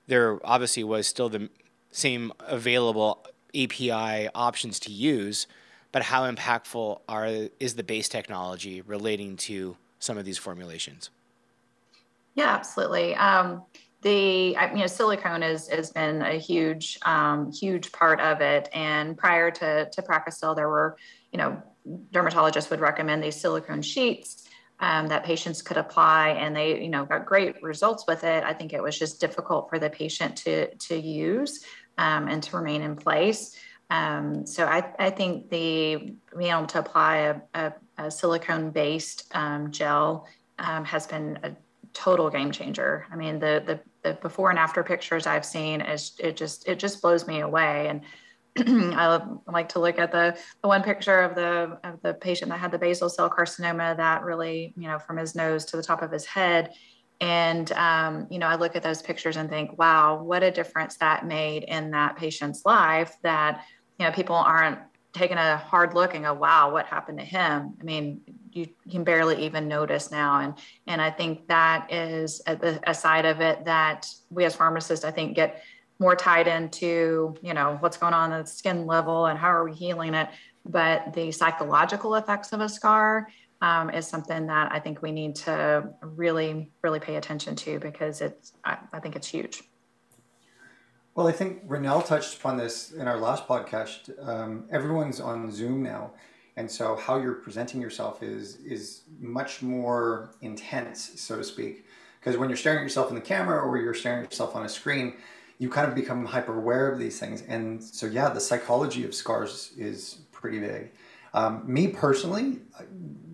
there 0.07 0.39
obviously 0.45 0.83
was 0.83 1.07
still 1.07 1.29
the 1.29 1.49
same 1.91 2.31
available 2.39 3.25
API 3.55 4.27
options 4.33 4.79
to 4.79 4.91
use 4.91 5.47
but 5.91 6.03
how 6.03 6.29
impactful 6.29 7.01
are 7.09 7.49
is 7.59 7.75
the 7.75 7.83
base 7.83 8.07
technology 8.07 8.81
relating 8.81 9.35
to 9.35 9.75
some 9.99 10.17
of 10.17 10.25
these 10.25 10.37
formulations? 10.37 11.09
Yeah 12.35 12.53
absolutely. 12.53 13.13
Um, 13.15 13.63
the 14.01 14.55
you 14.73 14.77
know 14.77 14.87
silicone 14.87 15.41
has 15.41 15.67
has 15.67 15.91
been 15.91 16.21
a 16.21 16.35
huge 16.35 16.97
um, 17.03 17.51
huge 17.51 17.91
part 17.91 18.21
of 18.21 18.41
it. 18.41 18.69
And 18.73 19.17
prior 19.17 19.51
to 19.51 19.89
to 19.89 20.01
Pracasil 20.01 20.55
there 20.55 20.69
were 20.69 20.95
you 21.31 21.37
know 21.37 21.61
dermatologists 22.11 22.69
would 22.69 22.79
recommend 22.79 23.23
these 23.23 23.39
silicone 23.39 23.81
sheets 23.81 24.47
um, 24.79 25.07
that 25.07 25.23
patients 25.23 25.61
could 25.61 25.77
apply 25.77 26.29
and 26.29 26.55
they 26.55 26.81
you 26.81 26.89
know 26.89 27.05
got 27.05 27.25
great 27.25 27.61
results 27.61 28.05
with 28.07 28.23
it 28.23 28.43
i 28.43 28.53
think 28.53 28.73
it 28.73 28.81
was 28.81 28.97
just 28.97 29.19
difficult 29.19 29.69
for 29.69 29.79
the 29.79 29.89
patient 29.89 30.35
to 30.35 30.73
to 30.75 30.95
use 30.95 31.65
um, 31.97 32.27
and 32.27 32.43
to 32.43 32.55
remain 32.55 32.81
in 32.81 32.95
place 32.95 33.55
um, 33.91 34.45
so 34.45 34.65
I, 34.65 34.89
I 34.99 35.09
think 35.09 35.49
the 35.49 36.13
being 36.37 36.51
able 36.51 36.65
to 36.67 36.79
apply 36.79 37.17
a, 37.17 37.41
a, 37.53 37.73
a 37.97 38.09
silicone 38.09 38.71
based 38.71 39.29
um, 39.35 39.69
gel 39.69 40.27
um, 40.59 40.85
has 40.85 41.05
been 41.05 41.37
a 41.43 41.51
total 41.93 42.29
game 42.29 42.51
changer. 42.51 43.05
I 43.11 43.17
mean, 43.17 43.39
the 43.39 43.61
the 43.65 43.79
the 44.03 44.13
before 44.21 44.49
and 44.49 44.57
after 44.57 44.81
pictures 44.81 45.27
I've 45.27 45.45
seen 45.45 45.81
is 45.81 46.13
it 46.19 46.37
just 46.37 46.67
it 46.69 46.79
just 46.79 47.01
blows 47.01 47.27
me 47.27 47.41
away. 47.41 47.89
And 47.89 48.01
I 48.57 49.21
like 49.47 49.69
to 49.69 49.79
look 49.79 49.97
at 49.97 50.11
the 50.11 50.37
the 50.61 50.67
one 50.67 50.83
picture 50.83 51.21
of 51.21 51.35
the 51.35 51.79
of 51.83 52.01
the 52.01 52.13
patient 52.13 52.49
that 52.51 52.59
had 52.59 52.71
the 52.71 52.77
basal 52.77 53.09
cell 53.09 53.29
carcinoma 53.29 53.95
that 53.97 54.23
really 54.23 54.73
you 54.77 54.87
know 54.87 54.99
from 54.99 55.17
his 55.17 55.35
nose 55.35 55.65
to 55.65 55.77
the 55.77 55.83
top 55.83 56.01
of 56.01 56.11
his 56.11 56.25
head. 56.25 56.73
And 57.21 57.71
um, 57.73 58.27
you 58.29 58.39
know, 58.39 58.47
I 58.47 58.55
look 58.55 58.75
at 58.75 58.83
those 58.83 59.01
pictures 59.01 59.37
and 59.37 59.49
think, 59.49 59.77
wow, 59.77 60.21
what 60.21 60.43
a 60.43 60.51
difference 60.51 60.97
that 60.97 61.25
made 61.25 61.63
in 61.63 61.91
that 61.91 62.17
patient's 62.17 62.65
life. 62.65 63.15
That 63.23 63.63
you 63.99 64.05
know, 64.05 64.11
people 64.11 64.35
aren't 64.35 64.79
taking 65.13 65.37
a 65.37 65.57
hard 65.57 65.93
look 65.93 66.15
and 66.15 66.23
go, 66.23 66.33
wow, 66.33 66.71
what 66.71 66.85
happened 66.85 67.19
to 67.19 67.25
him? 67.25 67.73
I 67.79 67.83
mean, 67.83 68.21
you 68.51 68.67
can 68.89 69.03
barely 69.03 69.45
even 69.45 69.67
notice 69.67 70.11
now. 70.11 70.39
And, 70.39 70.53
and 70.87 71.01
I 71.01 71.09
think 71.09 71.47
that 71.47 71.91
is 71.91 72.41
a, 72.47 72.79
a 72.87 72.93
side 72.93 73.25
of 73.25 73.41
it 73.41 73.65
that 73.65 74.07
we 74.29 74.45
as 74.45 74.55
pharmacists, 74.55 75.05
I 75.05 75.11
think, 75.11 75.35
get 75.35 75.63
more 76.01 76.15
tied 76.15 76.47
into, 76.47 77.35
you 77.43 77.53
know, 77.53 77.77
what's 77.79 77.95
going 77.95 78.13
on 78.13 78.33
at 78.33 78.45
the 78.45 78.51
skin 78.51 78.87
level 78.87 79.27
and 79.27 79.37
how 79.37 79.49
are 79.49 79.63
we 79.63 79.71
healing 79.71 80.15
it. 80.15 80.27
But 80.65 81.13
the 81.13 81.31
psychological 81.31 82.15
effects 82.15 82.53
of 82.53 82.59
a 82.59 82.67
scar 82.67 83.27
um, 83.61 83.91
is 83.91 84.07
something 84.07 84.47
that 84.47 84.71
I 84.71 84.79
think 84.79 85.03
we 85.03 85.11
need 85.11 85.35
to 85.47 85.87
really, 86.01 86.71
really 86.81 86.99
pay 86.99 87.17
attention 87.17 87.55
to 87.57 87.77
because 87.77 88.19
it's, 88.19 88.53
I, 88.65 88.79
I 88.91 88.99
think 88.99 89.15
it's 89.15 89.27
huge. 89.27 89.61
Well, 91.13 91.27
I 91.27 91.33
think 91.33 91.67
Renelle 91.67 92.03
touched 92.03 92.39
upon 92.39 92.57
this 92.57 92.93
in 92.93 93.07
our 93.07 93.19
last 93.19 93.47
podcast. 93.47 94.09
Um, 94.27 94.65
everyone's 94.71 95.19
on 95.19 95.51
Zoom 95.51 95.83
now, 95.83 96.13
and 96.55 96.71
so 96.71 96.95
how 96.95 97.19
you're 97.19 97.33
presenting 97.33 97.81
yourself 97.81 98.23
is 98.23 98.55
is 98.61 99.01
much 99.19 99.61
more 99.61 100.33
intense, 100.39 101.19
so 101.19 101.35
to 101.35 101.43
speak. 101.43 101.85
Because 102.19 102.37
when 102.37 102.47
you're 102.47 102.57
staring 102.57 102.79
at 102.79 102.83
yourself 102.83 103.09
in 103.09 103.15
the 103.15 103.21
camera 103.21 103.59
or 103.59 103.77
you're 103.77 103.93
staring 103.93 104.23
at 104.23 104.31
yourself 104.31 104.55
on 104.55 104.63
a 104.63 104.69
screen, 104.69 105.15
you 105.61 105.69
kind 105.69 105.87
of 105.87 105.93
become 105.93 106.25
hyper 106.25 106.57
aware 106.57 106.91
of 106.91 106.97
these 106.97 107.19
things. 107.19 107.43
And 107.43 107.83
so, 107.83 108.05
yeah, 108.07 108.29
the 108.29 108.41
psychology 108.41 109.05
of 109.05 109.13
scars 109.13 109.71
is 109.77 110.17
pretty 110.31 110.59
big. 110.59 110.91
Um, 111.33 111.63
me 111.65 111.87
personally, 111.87 112.59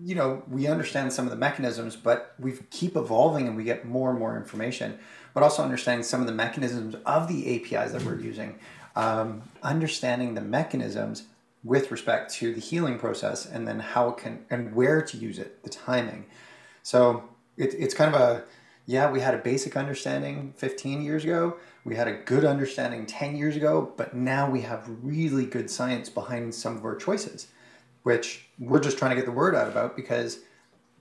you 0.04 0.14
know, 0.14 0.42
we 0.48 0.66
understand 0.66 1.12
some 1.12 1.24
of 1.24 1.30
the 1.30 1.36
mechanisms, 1.36 1.96
but 1.96 2.34
we 2.38 2.52
keep 2.70 2.96
evolving 2.96 3.48
and 3.48 3.56
we 3.56 3.64
get 3.64 3.86
more 3.86 4.10
and 4.10 4.18
more 4.18 4.36
information 4.36 4.98
but 5.38 5.44
also 5.44 5.62
understanding 5.62 6.02
some 6.02 6.20
of 6.20 6.26
the 6.26 6.32
mechanisms 6.32 6.96
of 7.06 7.28
the 7.28 7.54
APIs 7.54 7.92
that 7.92 8.02
we're 8.02 8.18
using, 8.18 8.58
um, 8.96 9.40
understanding 9.62 10.34
the 10.34 10.40
mechanisms 10.40 11.26
with 11.62 11.92
respect 11.92 12.34
to 12.34 12.52
the 12.52 12.60
healing 12.60 12.98
process, 12.98 13.46
and 13.46 13.66
then 13.68 13.78
how 13.78 14.08
it 14.08 14.16
can 14.16 14.44
and 14.50 14.74
where 14.74 15.00
to 15.00 15.16
use 15.16 15.38
it, 15.38 15.62
the 15.62 15.70
timing. 15.70 16.26
So 16.82 17.22
it, 17.56 17.72
it's 17.78 17.94
kind 17.94 18.12
of 18.12 18.20
a 18.20 18.44
yeah, 18.86 19.10
we 19.10 19.20
had 19.20 19.34
a 19.34 19.38
basic 19.38 19.76
understanding 19.76 20.54
15 20.56 21.02
years 21.02 21.22
ago. 21.22 21.58
We 21.88 21.96
had 21.96 22.06
a 22.06 22.18
good 22.18 22.44
understanding 22.44 23.06
10 23.06 23.34
years 23.34 23.56
ago, 23.56 23.94
but 23.96 24.14
now 24.14 24.50
we 24.50 24.60
have 24.60 24.86
really 25.02 25.46
good 25.46 25.70
science 25.70 26.10
behind 26.10 26.54
some 26.54 26.76
of 26.76 26.84
our 26.84 26.94
choices, 26.94 27.46
which 28.02 28.46
we're 28.58 28.80
just 28.80 28.98
trying 28.98 29.12
to 29.12 29.16
get 29.16 29.24
the 29.24 29.32
word 29.32 29.54
out 29.54 29.68
about 29.68 29.96
because 29.96 30.40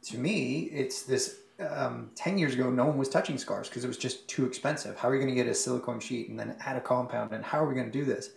to 0.03 0.17
me, 0.17 0.69
it's 0.71 1.03
this 1.03 1.39
um, 1.59 2.11
10 2.15 2.37
years 2.37 2.53
ago, 2.53 2.69
no 2.69 2.85
one 2.85 2.97
was 2.97 3.09
touching 3.09 3.37
scars 3.37 3.67
because 3.67 3.83
it 3.83 3.87
was 3.89 3.97
just 3.97 4.29
too 4.29 4.45
expensive. 4.45 4.95
How 4.97 5.09
are 5.09 5.13
you 5.13 5.19
going 5.19 5.35
to 5.35 5.35
get 5.35 5.51
a 5.51 5.53
silicone 5.53 5.99
sheet 5.99 6.29
and 6.29 6.39
then 6.39 6.55
add 6.61 6.77
a 6.77 6.81
compound? 6.81 7.33
And 7.33 7.43
how 7.43 7.61
are 7.61 7.67
we 7.67 7.75
going 7.75 7.91
to 7.91 7.91
do 7.91 8.05
this? 8.05 8.29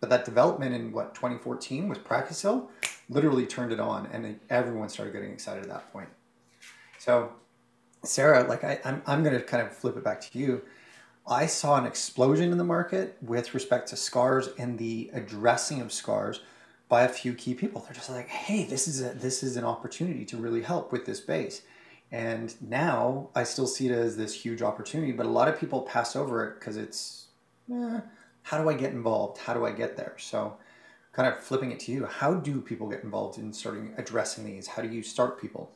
But 0.00 0.08
that 0.08 0.24
development 0.24 0.74
in 0.74 0.92
what 0.92 1.14
2014 1.14 1.90
with 1.90 2.04
Pracasil 2.04 2.68
literally 3.10 3.44
turned 3.44 3.72
it 3.72 3.80
on, 3.80 4.06
and 4.06 4.40
everyone 4.48 4.88
started 4.88 5.12
getting 5.12 5.32
excited 5.32 5.64
at 5.64 5.68
that 5.68 5.92
point. 5.92 6.08
So, 6.98 7.32
Sara, 8.02 8.44
like 8.44 8.64
I, 8.64 8.80
I'm, 8.84 9.02
I'm 9.06 9.22
going 9.22 9.34
to 9.34 9.42
kind 9.42 9.66
of 9.66 9.76
flip 9.76 9.96
it 9.98 10.04
back 10.04 10.22
to 10.22 10.38
you. 10.38 10.62
I 11.28 11.44
saw 11.44 11.76
an 11.76 11.84
explosion 11.84 12.50
in 12.50 12.56
the 12.56 12.64
market 12.64 13.18
with 13.20 13.52
respect 13.52 13.88
to 13.88 13.96
scars 13.96 14.48
and 14.58 14.78
the 14.78 15.10
addressing 15.12 15.82
of 15.82 15.92
scars 15.92 16.40
by 16.88 17.02
a 17.02 17.08
few 17.08 17.34
key 17.34 17.54
people. 17.54 17.82
They're 17.82 17.94
just 17.94 18.08
like, 18.08 18.28
hey, 18.28 18.64
this 18.64 18.88
is 18.88 19.02
a, 19.02 19.10
this 19.10 19.42
is 19.42 19.58
an 19.58 19.64
opportunity 19.64 20.24
to 20.24 20.38
really 20.38 20.62
help 20.62 20.90
with 20.90 21.04
this 21.04 21.20
base. 21.20 21.60
And 22.10 22.54
now 22.62 23.28
I 23.34 23.44
still 23.44 23.66
see 23.66 23.88
it 23.88 23.92
as 23.92 24.16
this 24.16 24.32
huge 24.32 24.62
opportunity, 24.62 25.12
but 25.12 25.26
a 25.26 25.28
lot 25.28 25.48
of 25.48 25.60
people 25.60 25.82
pass 25.82 26.16
over 26.16 26.48
it 26.48 26.58
because 26.58 26.78
it's, 26.78 27.26
eh, 27.70 28.00
how 28.44 28.62
do 28.62 28.70
I 28.70 28.72
get 28.72 28.92
involved? 28.92 29.36
How 29.36 29.52
do 29.52 29.66
I 29.66 29.72
get 29.72 29.98
there? 29.98 30.14
So, 30.16 30.56
kind 31.12 31.28
of 31.28 31.38
flipping 31.42 31.72
it 31.72 31.80
to 31.80 31.92
you, 31.92 32.06
how 32.06 32.34
do 32.34 32.62
people 32.62 32.88
get 32.88 33.02
involved 33.02 33.38
in 33.38 33.52
starting 33.52 33.92
addressing 33.98 34.44
these? 34.44 34.68
How 34.68 34.80
do 34.80 34.88
you 34.88 35.02
start 35.02 35.38
people? 35.38 35.70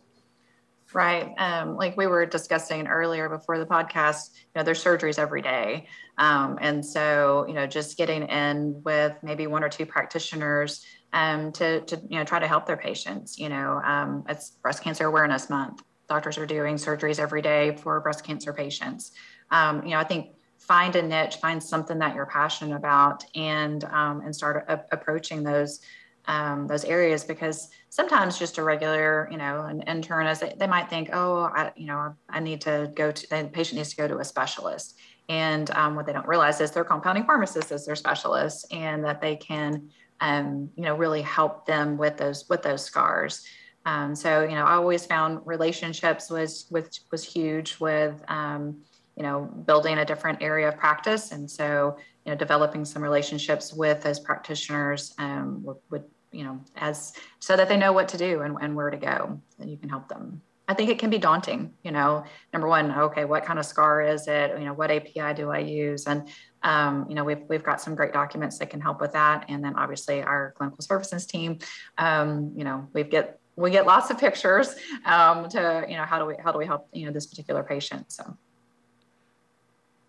Right. 0.94 1.32
Um, 1.38 1.76
like 1.76 1.96
we 1.96 2.06
were 2.06 2.26
discussing 2.26 2.86
earlier 2.86 3.28
before 3.28 3.58
the 3.58 3.66
podcast, 3.66 4.30
you 4.34 4.50
know, 4.56 4.62
there's 4.62 4.82
surgeries 4.82 5.18
every 5.18 5.42
day. 5.42 5.86
Um, 6.18 6.58
and 6.60 6.84
so, 6.84 7.46
you 7.48 7.54
know, 7.54 7.66
just 7.66 7.96
getting 7.96 8.24
in 8.24 8.82
with 8.84 9.14
maybe 9.22 9.46
one 9.46 9.64
or 9.64 9.68
two 9.68 9.86
practitioners 9.86 10.84
um, 11.12 11.52
to, 11.52 11.80
to, 11.82 11.96
you 12.08 12.18
know, 12.18 12.24
try 12.24 12.38
to 12.38 12.46
help 12.46 12.66
their 12.66 12.76
patients, 12.76 13.38
you 13.38 13.48
know, 13.48 13.80
um, 13.84 14.24
it's 14.28 14.50
breast 14.50 14.82
cancer 14.82 15.06
awareness 15.06 15.48
month 15.48 15.82
doctors 16.12 16.36
are 16.36 16.46
doing 16.46 16.76
surgeries 16.76 17.18
every 17.18 17.40
day 17.40 17.74
for 17.76 17.98
breast 18.00 18.22
cancer 18.22 18.52
patients. 18.52 19.12
Um, 19.50 19.82
you 19.84 19.92
know, 19.92 19.98
I 19.98 20.04
think 20.04 20.34
find 20.58 20.94
a 20.94 21.02
niche, 21.02 21.36
find 21.36 21.62
something 21.62 21.98
that 21.98 22.14
you're 22.14 22.26
passionate 22.26 22.76
about, 22.76 23.24
and 23.34 23.82
um, 23.84 24.20
and 24.20 24.34
start 24.34 24.64
a- 24.68 24.84
approaching 24.92 25.42
those 25.42 25.80
um, 26.26 26.66
those 26.66 26.84
areas 26.84 27.24
because 27.24 27.68
sometimes 27.88 28.38
just 28.38 28.58
a 28.58 28.62
regular, 28.62 29.28
you 29.30 29.36
know, 29.36 29.62
an 29.62 29.82
intern, 29.82 30.32
they, 30.40 30.54
they 30.56 30.66
might 30.66 30.88
think, 30.88 31.10
oh, 31.12 31.50
I, 31.54 31.72
you 31.76 31.86
know, 31.86 32.14
I 32.28 32.40
need 32.40 32.60
to 32.62 32.90
go 32.94 33.10
to 33.10 33.30
the 33.30 33.50
patient 33.52 33.78
needs 33.78 33.90
to 33.90 33.96
go 33.96 34.08
to 34.08 34.18
a 34.18 34.24
specialist, 34.24 34.98
and 35.28 35.70
um, 35.72 35.94
what 35.94 36.06
they 36.06 36.12
don't 36.12 36.26
realize 36.26 36.60
is 36.60 36.70
their 36.70 36.84
compounding 36.84 37.24
pharmacist 37.24 37.72
is 37.72 37.86
their 37.86 37.96
specialist, 37.96 38.72
and 38.72 39.04
that 39.04 39.20
they 39.20 39.36
can, 39.36 39.88
um, 40.20 40.70
you 40.76 40.84
know, 40.84 40.94
really 40.96 41.22
help 41.22 41.66
them 41.66 41.96
with 41.96 42.16
those 42.16 42.48
with 42.48 42.62
those 42.62 42.84
scars. 42.84 43.44
Um, 43.84 44.14
so 44.14 44.42
you 44.42 44.54
know, 44.54 44.64
I 44.64 44.74
always 44.74 45.04
found 45.06 45.40
relationships 45.44 46.30
was 46.30 46.66
was 46.70 47.00
was 47.10 47.24
huge 47.24 47.78
with 47.80 48.22
um, 48.28 48.78
you 49.16 49.22
know 49.22 49.42
building 49.42 49.98
a 49.98 50.04
different 50.04 50.40
area 50.40 50.68
of 50.68 50.76
practice, 50.76 51.32
and 51.32 51.50
so 51.50 51.96
you 52.24 52.32
know 52.32 52.36
developing 52.36 52.84
some 52.84 53.02
relationships 53.02 53.72
with 53.72 54.02
those 54.02 54.20
practitioners 54.20 55.14
um, 55.18 55.64
would, 55.90 56.04
you 56.30 56.44
know 56.44 56.58
as 56.76 57.12
so 57.40 57.56
that 57.56 57.68
they 57.68 57.76
know 57.76 57.92
what 57.92 58.08
to 58.08 58.16
do 58.16 58.40
and, 58.40 58.56
and 58.60 58.74
where 58.74 58.90
to 58.90 58.96
go, 58.96 59.40
and 59.58 59.70
you 59.70 59.76
can 59.76 59.88
help 59.88 60.08
them. 60.08 60.40
I 60.68 60.74
think 60.74 60.90
it 60.90 60.98
can 60.98 61.10
be 61.10 61.18
daunting, 61.18 61.72
you 61.82 61.90
know, 61.90 62.24
number 62.52 62.68
one, 62.68 62.92
okay, 62.92 63.24
what 63.24 63.44
kind 63.44 63.58
of 63.58 63.66
scar 63.66 64.00
is 64.00 64.28
it? 64.28 64.58
You 64.58 64.64
know, 64.64 64.72
what 64.72 64.90
API 64.90 65.34
do 65.34 65.50
I 65.50 65.58
use? 65.58 66.06
And, 66.06 66.28
um, 66.62 67.04
you 67.08 67.16
know, 67.16 67.24
we've, 67.24 67.42
we've 67.48 67.64
got 67.64 67.80
some 67.80 67.96
great 67.96 68.12
documents 68.12 68.58
that 68.58 68.70
can 68.70 68.80
help 68.80 69.00
with 69.00 69.12
that. 69.12 69.46
And 69.48 69.62
then 69.62 69.74
obviously 69.76 70.22
our 70.22 70.54
clinical 70.56 70.80
services 70.80 71.26
team, 71.26 71.58
um, 71.98 72.52
you 72.56 72.62
know, 72.62 72.88
we've 72.94 73.10
get 73.10 73.40
we 73.56 73.70
get 73.70 73.86
lots 73.86 74.10
of 74.10 74.18
pictures 74.18 74.74
um, 75.04 75.48
to 75.48 75.84
you 75.88 75.96
know 75.96 76.04
how 76.04 76.18
do 76.18 76.24
we 76.24 76.34
how 76.42 76.52
do 76.52 76.58
we 76.58 76.66
help 76.66 76.88
you 76.92 77.06
know 77.06 77.12
this 77.12 77.26
particular 77.26 77.62
patient 77.62 78.10
so 78.10 78.36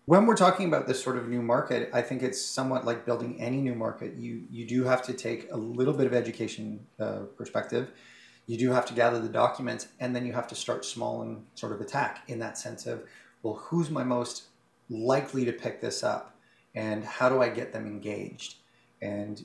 when 0.06 0.26
we're 0.26 0.36
talking 0.36 0.66
about 0.66 0.86
this 0.86 1.02
sort 1.02 1.16
of 1.16 1.28
new 1.28 1.40
market 1.40 1.88
i 1.92 2.02
think 2.02 2.22
it's 2.22 2.40
somewhat 2.40 2.84
like 2.84 3.06
building 3.06 3.40
any 3.40 3.60
new 3.60 3.74
market. 3.74 4.14
You 4.14 4.42
you 4.50 4.66
do 4.66 4.84
have 4.84 5.02
to 5.02 5.12
take 5.12 5.50
a 5.50 5.56
little 5.56 5.94
bit 5.94 6.06
of 6.06 6.14
education 6.14 6.86
uh, 7.00 7.20
perspective. 7.36 7.90
You 8.46 8.58
do 8.58 8.72
have 8.72 8.84
to 8.86 8.94
gather 8.94 9.20
the 9.20 9.28
documents 9.28 9.88
and 10.00 10.14
then 10.14 10.26
you 10.26 10.34
have 10.34 10.46
to 10.48 10.54
start 10.54 10.84
small 10.84 11.22
and 11.22 11.44
sort 11.54 11.72
of 11.72 11.80
attack 11.80 12.24
in 12.28 12.38
that 12.40 12.58
sense 12.58 12.86
of 12.86 13.02
well 13.42 13.54
who's 13.54 13.90
my 13.90 14.04
most 14.04 14.44
likely 14.90 15.44
to 15.46 15.52
pick 15.52 15.80
this 15.80 16.02
up 16.02 16.36
and 16.74 17.04
how 17.04 17.28
do 17.28 17.40
i 17.40 17.48
get 17.48 17.72
them 17.72 17.86
engaged? 17.86 18.56
And 19.00 19.44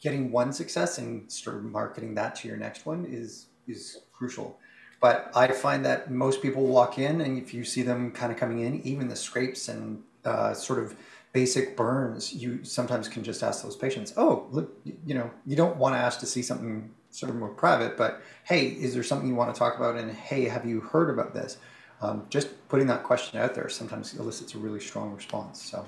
getting 0.00 0.30
one 0.30 0.52
success 0.52 0.98
and 0.98 1.30
sort 1.30 1.56
of 1.56 1.64
marketing 1.64 2.14
that 2.14 2.36
to 2.36 2.48
your 2.48 2.56
next 2.56 2.86
one 2.86 3.06
is 3.08 3.46
is 3.66 4.00
crucial. 4.12 4.58
But 5.00 5.30
I 5.34 5.48
find 5.48 5.84
that 5.84 6.10
most 6.10 6.42
people 6.42 6.66
walk 6.66 6.98
in, 6.98 7.20
and 7.20 7.38
if 7.38 7.54
you 7.54 7.64
see 7.64 7.82
them 7.82 8.10
kind 8.10 8.32
of 8.32 8.38
coming 8.38 8.60
in, 8.60 8.80
even 8.82 9.08
the 9.08 9.16
scrapes 9.16 9.68
and 9.68 10.02
uh, 10.24 10.54
sort 10.54 10.80
of 10.80 10.96
basic 11.32 11.76
burns, 11.76 12.34
you 12.34 12.64
sometimes 12.64 13.08
can 13.08 13.22
just 13.22 13.42
ask 13.42 13.62
those 13.62 13.76
patients, 13.76 14.12
"Oh, 14.16 14.46
look, 14.50 14.76
you 15.06 15.14
know, 15.14 15.30
you 15.46 15.56
don't 15.56 15.76
want 15.76 15.94
to 15.94 15.98
ask 15.98 16.18
to 16.20 16.26
see 16.26 16.42
something 16.42 16.90
sort 17.10 17.30
of 17.30 17.36
more 17.36 17.48
private, 17.48 17.96
but 17.96 18.22
hey, 18.44 18.66
is 18.66 18.92
there 18.94 19.02
something 19.04 19.28
you 19.28 19.34
want 19.36 19.54
to 19.54 19.58
talk 19.58 19.76
about? 19.76 19.96
And 19.96 20.10
hey, 20.12 20.44
have 20.44 20.66
you 20.66 20.80
heard 20.80 21.10
about 21.10 21.32
this?" 21.34 21.58
Um, 22.00 22.26
just 22.30 22.48
putting 22.68 22.86
that 22.88 23.02
question 23.02 23.40
out 23.40 23.54
there 23.54 23.68
sometimes 23.68 24.14
elicits 24.14 24.54
a 24.54 24.58
really 24.58 24.80
strong 24.80 25.14
response. 25.14 25.62
So, 25.62 25.86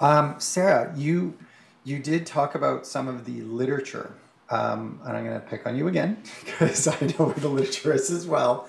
um, 0.00 0.38
Sara, 0.38 0.92
you 0.96 1.36
you 1.84 1.98
did 1.98 2.26
talk 2.26 2.54
about 2.54 2.86
some 2.86 3.08
of 3.08 3.24
the 3.24 3.40
literature, 3.42 4.12
um, 4.50 5.00
and 5.04 5.16
I'm 5.16 5.24
going 5.24 5.40
to 5.40 5.46
pick 5.46 5.66
on 5.66 5.76
you 5.76 5.88
again 5.88 6.22
because 6.44 6.86
I 6.88 6.98
know 7.00 7.26
where 7.26 7.34
the 7.34 7.48
literature 7.48 7.92
is 7.92 8.10
as 8.10 8.26
well. 8.26 8.68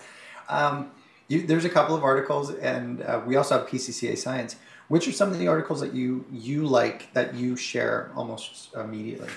Um, 0.50 0.92
you, 1.28 1.42
there's 1.42 1.66
a 1.66 1.70
couple 1.70 1.96
of 1.96 2.04
articles, 2.04 2.54
and 2.56 3.02
uh, 3.02 3.22
we 3.26 3.36
also 3.36 3.58
have 3.58 3.68
PCCA 3.68 4.18
Science. 4.18 4.58
Which 4.90 5.08
are 5.08 5.14
some 5.14 5.32
of 5.32 5.40
the 5.40 5.48
articles 5.48 5.80
that 5.80 5.94
you 5.94 6.26
you 6.30 6.66
like 6.66 7.14
that 7.14 7.34
you 7.34 7.56
share 7.56 8.12
almost 8.14 8.74
immediately? 8.76 9.30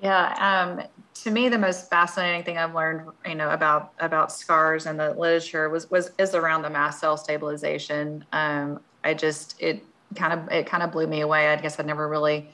Yeah, 0.00 0.32
um, 0.40 0.82
to 1.22 1.30
me, 1.30 1.50
the 1.50 1.58
most 1.58 1.90
fascinating 1.90 2.42
thing 2.42 2.56
I've 2.56 2.74
learned, 2.74 3.10
you 3.26 3.34
know, 3.34 3.50
about 3.50 3.92
about 4.00 4.32
scars 4.32 4.86
and 4.86 4.98
the 4.98 5.12
literature 5.12 5.68
was 5.68 5.90
was 5.90 6.12
is 6.18 6.34
around 6.34 6.62
the 6.62 6.70
mast 6.70 6.98
cell 6.98 7.18
stabilization. 7.18 8.24
Um, 8.32 8.80
I 9.04 9.12
just 9.12 9.60
it 9.60 9.84
kind 10.16 10.32
of 10.32 10.50
it 10.50 10.66
kind 10.66 10.82
of 10.82 10.92
blew 10.92 11.06
me 11.06 11.20
away. 11.20 11.48
I 11.48 11.56
guess 11.56 11.78
I 11.78 11.82
never 11.82 12.08
really 12.08 12.48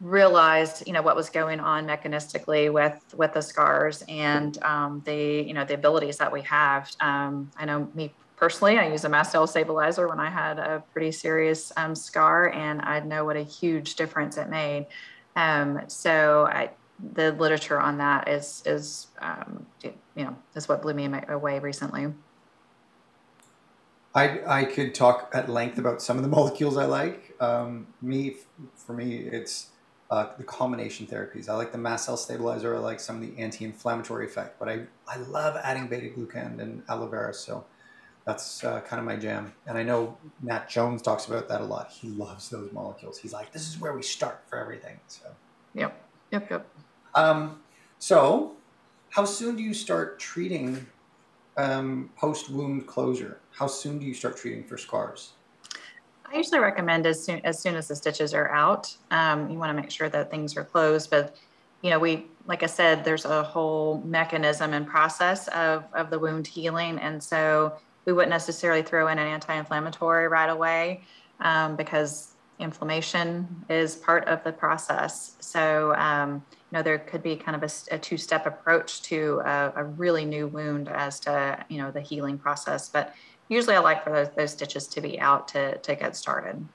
realized 0.00 0.86
you 0.86 0.92
know 0.92 1.02
what 1.02 1.16
was 1.16 1.30
going 1.30 1.60
on 1.60 1.86
mechanistically 1.86 2.72
with 2.72 3.00
with 3.16 3.32
the 3.32 3.40
scars 3.40 4.02
and 4.08 4.62
um, 4.62 5.02
the 5.04 5.42
you 5.42 5.54
know 5.54 5.64
the 5.64 5.74
abilities 5.74 6.18
that 6.18 6.32
we 6.32 6.42
have. 6.42 6.90
Um, 7.00 7.50
I 7.56 7.64
know 7.64 7.88
me 7.94 8.12
personally, 8.36 8.78
I 8.78 8.88
use 8.88 9.04
a 9.04 9.08
mast 9.08 9.32
cell 9.32 9.46
stabilizer 9.46 10.08
when 10.08 10.20
I 10.20 10.30
had 10.30 10.58
a 10.58 10.82
pretty 10.92 11.12
serious 11.12 11.72
um, 11.76 11.94
scar, 11.94 12.52
and 12.52 12.82
I 12.82 13.00
know 13.00 13.24
what 13.24 13.36
a 13.36 13.42
huge 13.42 13.94
difference 13.94 14.36
it 14.36 14.48
made. 14.48 14.86
Um, 15.36 15.80
so 15.88 16.46
I, 16.46 16.70
the 17.14 17.32
literature 17.32 17.80
on 17.80 17.98
that 17.98 18.28
is 18.28 18.62
is 18.66 19.08
um, 19.20 19.66
you 19.82 19.92
know 20.16 20.36
is 20.54 20.68
what 20.68 20.82
blew 20.82 20.94
me 20.94 21.08
away 21.28 21.58
recently. 21.58 22.12
I, 24.16 24.60
I 24.60 24.64
could 24.64 24.94
talk 24.94 25.30
at 25.34 25.48
length 25.48 25.78
about 25.78 26.00
some 26.00 26.16
of 26.16 26.22
the 26.22 26.28
molecules 26.36 26.76
I 26.76 26.84
like. 26.84 27.34
Um, 27.40 27.88
me, 28.00 28.36
for 28.76 28.92
me, 28.92 29.16
it's 29.16 29.70
uh, 30.14 30.32
the 30.38 30.44
combination 30.44 31.08
therapies. 31.08 31.48
I 31.48 31.54
like 31.54 31.72
the 31.72 31.78
mast 31.78 32.04
cell 32.06 32.16
stabilizer. 32.16 32.76
I 32.76 32.78
like 32.78 33.00
some 33.00 33.16
of 33.16 33.22
the 33.22 33.36
anti-inflammatory 33.36 34.26
effect, 34.26 34.60
but 34.60 34.68
I, 34.68 34.82
I 35.08 35.16
love 35.16 35.56
adding 35.60 35.88
beta 35.88 36.06
glucan 36.06 36.60
and 36.60 36.84
aloe 36.88 37.08
vera. 37.08 37.34
So 37.34 37.64
that's 38.24 38.62
uh, 38.62 38.80
kind 38.82 39.00
of 39.00 39.06
my 39.06 39.16
jam. 39.16 39.52
And 39.66 39.76
I 39.76 39.82
know 39.82 40.16
Matt 40.40 40.68
Jones 40.68 41.02
talks 41.02 41.26
about 41.26 41.48
that 41.48 41.60
a 41.60 41.64
lot. 41.64 41.90
He 41.90 42.08
loves 42.10 42.48
those 42.48 42.70
molecules. 42.72 43.18
He's 43.18 43.32
like, 43.32 43.52
this 43.52 43.68
is 43.68 43.80
where 43.80 43.92
we 43.92 44.02
start 44.02 44.44
for 44.46 44.56
everything. 44.56 45.00
So. 45.08 45.26
Yep. 45.74 46.00
Yep. 46.30 46.50
Yep. 46.50 46.68
Um, 47.16 47.60
so, 47.98 48.52
how 49.10 49.24
soon 49.24 49.56
do 49.56 49.64
you 49.64 49.74
start 49.74 50.20
treating 50.20 50.86
um, 51.56 52.10
post 52.16 52.50
wound 52.50 52.86
closure? 52.86 53.40
How 53.50 53.66
soon 53.66 53.98
do 53.98 54.06
you 54.06 54.14
start 54.14 54.36
treating 54.36 54.62
for 54.62 54.78
scars? 54.78 55.32
I 56.34 56.38
usually 56.38 56.58
recommend 56.58 57.06
as 57.06 57.24
soon 57.24 57.40
as 57.44 57.60
soon 57.60 57.76
as 57.76 57.86
the 57.86 57.94
stitches 57.94 58.34
are 58.34 58.50
out. 58.50 58.94
Um, 59.12 59.48
you 59.50 59.56
want 59.56 59.70
to 59.70 59.80
make 59.80 59.90
sure 59.90 60.08
that 60.08 60.32
things 60.32 60.56
are 60.56 60.64
closed, 60.64 61.08
but 61.08 61.36
you 61.80 61.90
know, 61.90 62.00
we 62.00 62.26
like 62.46 62.64
I 62.64 62.66
said, 62.66 63.04
there's 63.04 63.24
a 63.24 63.44
whole 63.44 64.02
mechanism 64.04 64.74
and 64.74 64.84
process 64.84 65.46
of 65.48 65.84
of 65.92 66.10
the 66.10 66.18
wound 66.18 66.48
healing, 66.48 66.98
and 66.98 67.22
so 67.22 67.78
we 68.04 68.12
wouldn't 68.12 68.30
necessarily 68.30 68.82
throw 68.82 69.06
in 69.08 69.18
an 69.18 69.28
anti-inflammatory 69.28 70.26
right 70.26 70.50
away 70.50 71.02
um, 71.38 71.76
because 71.76 72.33
inflammation 72.58 73.64
is 73.68 73.96
part 73.96 74.26
of 74.26 74.42
the 74.44 74.52
process. 74.52 75.36
So 75.40 75.94
um, 75.96 76.44
you 76.70 76.78
know, 76.78 76.82
there 76.82 76.98
could 76.98 77.22
be 77.22 77.36
kind 77.36 77.62
of 77.62 77.62
a, 77.62 77.94
a 77.94 77.98
two-step 77.98 78.46
approach 78.46 79.02
to 79.02 79.40
a, 79.44 79.72
a 79.76 79.84
really 79.84 80.24
new 80.24 80.46
wound 80.46 80.88
as 80.88 81.20
to 81.20 81.64
you 81.68 81.78
know 81.78 81.90
the 81.90 82.00
healing 82.00 82.38
process, 82.38 82.88
but 82.88 83.14
usually 83.48 83.76
I 83.76 83.80
like 83.80 84.04
for 84.04 84.10
those, 84.10 84.28
those 84.36 84.52
stitches 84.52 84.86
to 84.88 85.00
be 85.00 85.20
out 85.20 85.48
to, 85.48 85.78
to 85.78 85.94
get 85.94 86.16
started. 86.16 86.66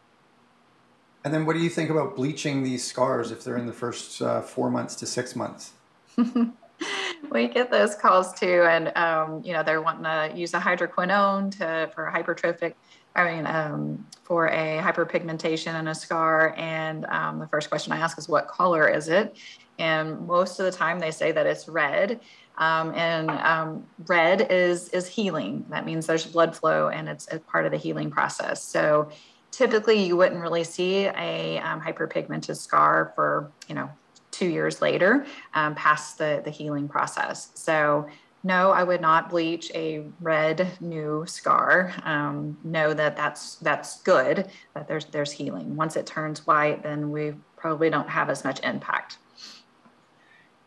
And 1.23 1.33
then 1.33 1.45
what 1.45 1.53
do 1.53 1.59
you 1.59 1.69
think 1.69 1.89
about 1.89 2.15
bleaching 2.15 2.63
these 2.63 2.85
scars 2.85 3.31
if 3.31 3.43
they're 3.43 3.57
in 3.57 3.65
the 3.65 3.73
first 3.73 4.21
uh, 4.21 4.41
four 4.41 4.71
months 4.71 4.95
to 4.95 5.05
six 5.05 5.35
months? 5.35 5.73
we 7.31 7.47
get 7.49 7.69
those 7.71 7.95
calls 7.95 8.33
too. 8.33 8.63
And, 8.69 8.95
um, 8.95 9.41
you 9.43 9.51
know, 9.51 9.63
they're 9.63 9.81
wanting 9.81 10.03
to 10.03 10.37
use 10.37 10.53
a 10.53 10.59
hydroquinone 10.59 11.51
to, 11.57 11.91
for 11.93 12.09
hypertrophic, 12.13 12.75
I 13.15 13.35
mean, 13.35 13.47
um, 13.47 14.05
for 14.23 14.47
a 14.47 14.79
hyperpigmentation 14.81 15.73
and 15.73 15.89
a 15.89 15.95
scar. 15.95 16.53
And 16.57 17.05
um, 17.05 17.39
the 17.39 17.47
first 17.47 17.69
question 17.69 17.91
I 17.91 17.97
ask 17.97 18.17
is, 18.17 18.29
what 18.29 18.47
color 18.47 18.87
is 18.87 19.07
it? 19.07 19.35
And 19.79 20.27
most 20.27 20.59
of 20.59 20.65
the 20.65 20.71
time 20.71 20.99
they 20.99 21.11
say 21.11 21.31
that 21.31 21.45
it's 21.45 21.67
red. 21.67 22.19
Um, 22.57 22.93
and 22.93 23.29
um, 23.29 23.87
red 24.07 24.47
is 24.51 24.89
is 24.89 25.07
healing. 25.07 25.65
That 25.69 25.85
means 25.85 26.05
there's 26.05 26.25
blood 26.25 26.55
flow, 26.55 26.89
and 26.89 27.07
it's 27.07 27.31
a 27.31 27.39
part 27.39 27.65
of 27.65 27.71
the 27.71 27.77
healing 27.77 28.11
process. 28.11 28.61
So 28.61 29.09
typically, 29.51 30.05
you 30.05 30.17
wouldn't 30.17 30.41
really 30.41 30.65
see 30.65 31.05
a 31.05 31.59
um, 31.59 31.79
hyperpigmented 31.79 32.57
scar 32.57 33.13
for 33.15 33.49
you 33.69 33.75
know 33.75 33.89
two 34.31 34.47
years 34.47 34.81
later, 34.81 35.25
um, 35.53 35.73
past 35.75 36.17
the 36.17 36.41
the 36.43 36.51
healing 36.51 36.89
process. 36.89 37.49
So 37.55 38.07
no, 38.43 38.71
I 38.71 38.83
would 38.83 39.01
not 39.01 39.29
bleach 39.29 39.71
a 39.75 40.05
red 40.21 40.77
new 40.79 41.25
scar. 41.27 41.93
Um, 42.03 42.57
know 42.63 42.93
that 42.93 43.15
that's 43.17 43.55
that's 43.55 44.01
good. 44.03 44.49
That 44.73 44.87
there's 44.87 45.05
there's 45.05 45.31
healing. 45.31 45.75
Once 45.75 45.95
it 45.95 46.05
turns 46.05 46.47
white, 46.47 46.83
then 46.83 47.11
we 47.11 47.33
probably 47.57 47.89
don't 47.89 48.09
have 48.09 48.29
as 48.29 48.43
much 48.43 48.59
impact. 48.63 49.17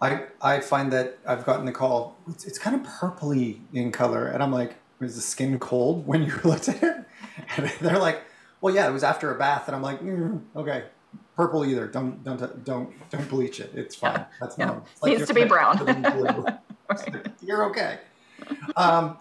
I, 0.02 0.24
I 0.42 0.60
find 0.60 0.92
that 0.92 1.18
I've 1.24 1.46
gotten 1.46 1.64
the 1.64 1.72
call, 1.72 2.18
it's, 2.28 2.44
it's 2.44 2.58
kind 2.58 2.74
of 2.74 2.82
purpley 2.82 3.60
in 3.72 3.92
color. 3.92 4.26
And 4.26 4.42
I'm 4.42 4.50
like, 4.50 4.74
is 5.00 5.14
the 5.14 5.20
skin 5.20 5.60
cold 5.60 6.06
when 6.08 6.24
you 6.24 6.34
looked 6.44 6.68
at 6.68 6.82
it? 6.82 6.96
And 7.56 7.72
they're 7.80 7.98
like, 7.98 8.22
well, 8.60 8.74
yeah, 8.74 8.88
it 8.88 8.92
was 8.92 9.04
after 9.04 9.34
a 9.34 9.38
bath. 9.38 9.68
And 9.68 9.76
I'm 9.76 9.82
like, 9.82 10.00
mm, 10.00 10.42
okay, 10.56 10.84
purple 11.36 11.64
either. 11.64 11.86
Don't, 11.86 12.22
don't, 12.24 12.64
don't, 12.64 13.10
don't 13.10 13.28
bleach 13.28 13.60
it. 13.60 13.70
It's 13.74 13.94
fine. 13.94 14.14
Yeah. 14.14 14.24
That's 14.40 14.58
yeah. 14.58 14.66
not, 14.66 14.86
like 15.02 15.16
needs 15.16 15.28
to 15.28 15.34
be 15.34 15.44
brown. 15.44 15.78
like, 16.88 17.26
you're 17.42 17.64
okay. 17.70 17.98
Um, 18.76 19.18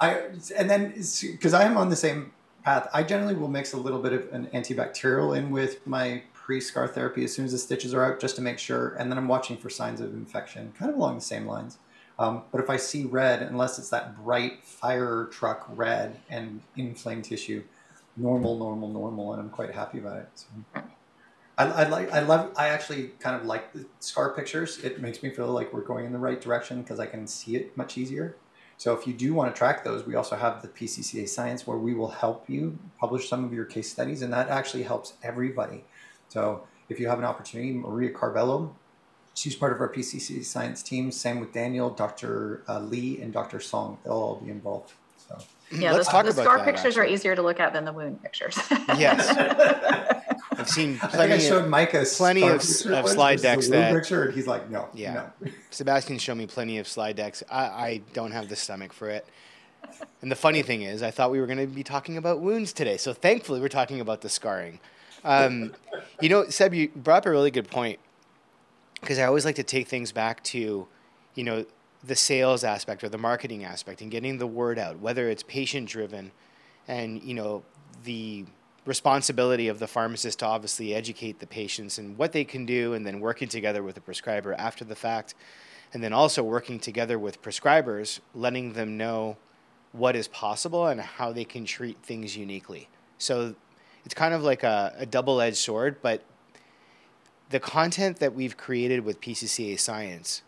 I, 0.00 0.20
and 0.56 0.70
then, 0.70 0.92
cause 1.40 1.54
I 1.54 1.64
am 1.64 1.76
on 1.76 1.88
the 1.88 1.96
same 1.96 2.32
path, 2.64 2.88
I 2.92 3.02
generally 3.02 3.34
will 3.34 3.48
mix 3.48 3.72
a 3.72 3.76
little 3.76 4.00
bit 4.00 4.12
of 4.12 4.32
an 4.32 4.46
antibacterial 4.54 5.36
in 5.36 5.50
with 5.50 5.86
my 5.86 6.22
pre-scar 6.32 6.88
therapy 6.88 7.24
as 7.24 7.34
soon 7.34 7.44
as 7.44 7.52
the 7.52 7.58
stitches 7.58 7.92
are 7.92 8.04
out, 8.04 8.20
just 8.20 8.36
to 8.36 8.42
make 8.42 8.58
sure. 8.58 8.94
And 8.98 9.10
then 9.10 9.18
I'm 9.18 9.28
watching 9.28 9.56
for 9.56 9.68
signs 9.68 10.00
of 10.00 10.12
infection, 10.14 10.72
kind 10.78 10.90
of 10.90 10.96
along 10.96 11.16
the 11.16 11.20
same 11.20 11.46
lines. 11.46 11.78
Um, 12.18 12.42
but 12.50 12.60
if 12.60 12.68
I 12.68 12.76
see 12.76 13.04
red, 13.04 13.42
unless 13.42 13.78
it's 13.78 13.90
that 13.90 14.16
bright 14.16 14.64
fire 14.64 15.28
truck 15.30 15.66
red 15.68 16.18
and 16.28 16.60
inflamed 16.76 17.24
tissue, 17.24 17.62
normal, 18.16 18.58
normal, 18.58 18.88
normal, 18.88 19.32
and 19.32 19.42
I'm 19.42 19.50
quite 19.50 19.72
happy 19.72 19.98
about 19.98 20.18
it. 20.18 20.28
So. 20.34 20.82
I, 21.58 21.64
I, 21.64 21.88
like, 21.88 22.12
I 22.12 22.20
love, 22.20 22.52
I 22.56 22.68
actually 22.68 23.08
kind 23.18 23.34
of 23.34 23.44
like 23.44 23.72
the 23.72 23.84
scar 23.98 24.32
pictures. 24.32 24.78
It 24.78 25.00
makes 25.02 25.22
me 25.22 25.30
feel 25.30 25.48
like 25.48 25.72
we're 25.72 25.82
going 25.82 26.06
in 26.06 26.12
the 26.12 26.18
right 26.18 26.40
direction 26.40 26.82
because 26.82 27.00
I 27.00 27.06
can 27.06 27.26
see 27.26 27.56
it 27.56 27.76
much 27.76 27.98
easier. 27.98 28.36
So 28.76 28.96
if 28.96 29.08
you 29.08 29.12
do 29.12 29.34
want 29.34 29.52
to 29.52 29.58
track 29.58 29.82
those, 29.82 30.06
we 30.06 30.14
also 30.14 30.36
have 30.36 30.62
the 30.62 30.68
PCCA 30.68 31.28
Science 31.28 31.66
where 31.66 31.76
we 31.76 31.94
will 31.94 32.10
help 32.10 32.48
you 32.48 32.78
publish 33.00 33.28
some 33.28 33.44
of 33.44 33.52
your 33.52 33.64
case 33.64 33.90
studies, 33.90 34.22
and 34.22 34.32
that 34.32 34.48
actually 34.48 34.84
helps 34.84 35.14
everybody. 35.20 35.82
So 36.28 36.62
if 36.88 37.00
you 37.00 37.08
have 37.08 37.18
an 37.18 37.24
opportunity, 37.24 37.72
Maria 37.72 38.10
Carvalho, 38.10 38.76
she's 39.34 39.56
part 39.56 39.72
of 39.72 39.80
our 39.80 39.88
PCCA 39.88 40.44
science 40.44 40.82
team. 40.82 41.10
Same 41.10 41.40
with 41.40 41.52
Daniel, 41.52 41.90
Dr. 41.90 42.62
Uh, 42.68 42.78
Lee, 42.78 43.20
and 43.20 43.32
Dr. 43.32 43.58
Song. 43.58 43.98
They'll 44.04 44.12
all 44.12 44.36
be 44.36 44.50
involved. 44.50 44.92
So. 45.28 45.38
Yeah, 45.72 45.92
Let's 45.92 46.06
the, 46.06 46.12
talk 46.12 46.24
the 46.24 46.30
about 46.30 46.42
scar 46.44 46.58
that, 46.58 46.64
pictures 46.64 46.96
actually. 46.96 47.02
are 47.02 47.14
easier 47.14 47.36
to 47.36 47.42
look 47.42 47.58
at 47.58 47.72
than 47.72 47.84
the 47.84 47.92
wound 47.92 48.22
pictures. 48.22 48.58
yes, 48.96 49.28
I've 50.58 50.68
seen 50.68 50.98
plenty. 50.98 51.32
I, 51.32 51.36
I 51.36 51.38
showed 51.38 51.68
Micah 51.68 52.04
plenty 52.16 52.42
of, 52.42 52.56
of 52.56 53.08
slide 53.08 53.40
decks 53.40 53.68
that 53.68 53.94
picture, 53.94 54.24
and 54.24 54.34
he's 54.34 54.46
like, 54.46 54.68
"No, 54.68 54.88
yeah." 54.92 55.30
No. 55.40 55.50
Sebastian 55.70 56.18
showed 56.18 56.36
me 56.36 56.46
plenty 56.46 56.78
of 56.78 56.88
slide 56.88 57.16
decks. 57.16 57.42
I, 57.50 57.62
I 57.62 58.00
don't 58.12 58.32
have 58.32 58.48
the 58.48 58.56
stomach 58.56 58.92
for 58.92 59.08
it. 59.08 59.26
And 60.20 60.30
the 60.30 60.36
funny 60.36 60.62
thing 60.62 60.82
is, 60.82 61.02
I 61.02 61.10
thought 61.10 61.30
we 61.30 61.40
were 61.40 61.46
going 61.46 61.58
to 61.58 61.66
be 61.66 61.84
talking 61.84 62.16
about 62.16 62.40
wounds 62.40 62.72
today. 62.72 62.96
So 62.96 63.12
thankfully, 63.12 63.60
we're 63.60 63.68
talking 63.68 64.00
about 64.00 64.20
the 64.20 64.28
scarring. 64.28 64.80
Um, 65.24 65.74
you 66.20 66.28
know, 66.28 66.48
Seb, 66.48 66.74
you 66.74 66.88
brought 66.94 67.18
up 67.18 67.26
a 67.26 67.30
really 67.30 67.50
good 67.50 67.68
point 67.68 67.98
because 69.00 69.18
I 69.18 69.24
always 69.24 69.44
like 69.44 69.56
to 69.56 69.62
take 69.62 69.88
things 69.88 70.12
back 70.12 70.42
to, 70.44 70.86
you 71.34 71.44
know, 71.44 71.64
the 72.04 72.16
sales 72.16 72.64
aspect 72.64 73.02
or 73.02 73.08
the 73.08 73.18
marketing 73.18 73.64
aspect 73.64 74.00
and 74.00 74.10
getting 74.10 74.38
the 74.38 74.46
word 74.46 74.78
out, 74.78 74.98
whether 74.98 75.28
it's 75.28 75.42
patient 75.42 75.88
driven 75.88 76.32
and, 76.86 77.22
you 77.22 77.34
know, 77.34 77.62
the 78.04 78.44
responsibility 78.88 79.68
of 79.68 79.78
the 79.78 79.86
pharmacist 79.86 80.38
to 80.38 80.46
obviously 80.46 80.94
educate 80.94 81.40
the 81.40 81.46
patients 81.46 81.98
and 81.98 82.16
what 82.16 82.32
they 82.32 82.42
can 82.42 82.64
do 82.64 82.94
and 82.94 83.06
then 83.06 83.20
working 83.20 83.46
together 83.46 83.82
with 83.82 83.94
the 83.94 84.00
prescriber 84.00 84.54
after 84.54 84.82
the 84.82 84.96
fact 84.96 85.34
and 85.92 86.02
then 86.02 86.14
also 86.14 86.42
working 86.42 86.80
together 86.80 87.18
with 87.18 87.42
prescribers 87.42 88.20
letting 88.34 88.72
them 88.72 88.96
know 88.96 89.36
what 89.92 90.16
is 90.16 90.26
possible 90.28 90.86
and 90.86 91.02
how 91.02 91.30
they 91.30 91.44
can 91.44 91.66
treat 91.66 91.98
things 92.02 92.34
uniquely. 92.34 92.88
So 93.18 93.54
it's 94.06 94.14
kind 94.14 94.32
of 94.32 94.42
like 94.42 94.62
a, 94.62 94.94
a 94.96 95.04
double 95.04 95.38
edged 95.42 95.58
sword, 95.58 95.96
but 96.00 96.22
the 97.50 97.60
content 97.60 98.18
that 98.20 98.34
we've 98.34 98.56
created 98.56 99.04
with 99.04 99.20
PCCA 99.20 99.78
Science, 99.78 100.42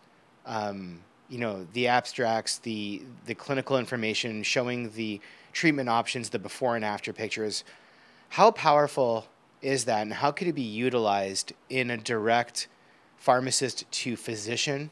um, 0.47 1.01
you 1.29 1.37
know, 1.37 1.67
the 1.73 1.87
abstracts, 1.87 2.57
the 2.57 3.03
the 3.25 3.35
clinical 3.35 3.77
information 3.77 4.41
showing 4.43 4.91
the 4.91 5.21
treatment 5.53 5.89
options, 5.89 6.29
the 6.29 6.39
before 6.39 6.75
and 6.75 6.85
after 6.85 7.13
pictures, 7.13 7.63
how 8.31 8.49
powerful 8.49 9.27
is 9.61 9.83
that, 9.85 10.03
and 10.03 10.13
how 10.13 10.31
could 10.31 10.47
it 10.47 10.55
be 10.55 10.61
utilized 10.61 11.51
in 11.69 11.91
a 11.91 11.97
direct 11.97 12.69
pharmacist 13.17 13.83
to 13.91 14.15
physician? 14.15 14.89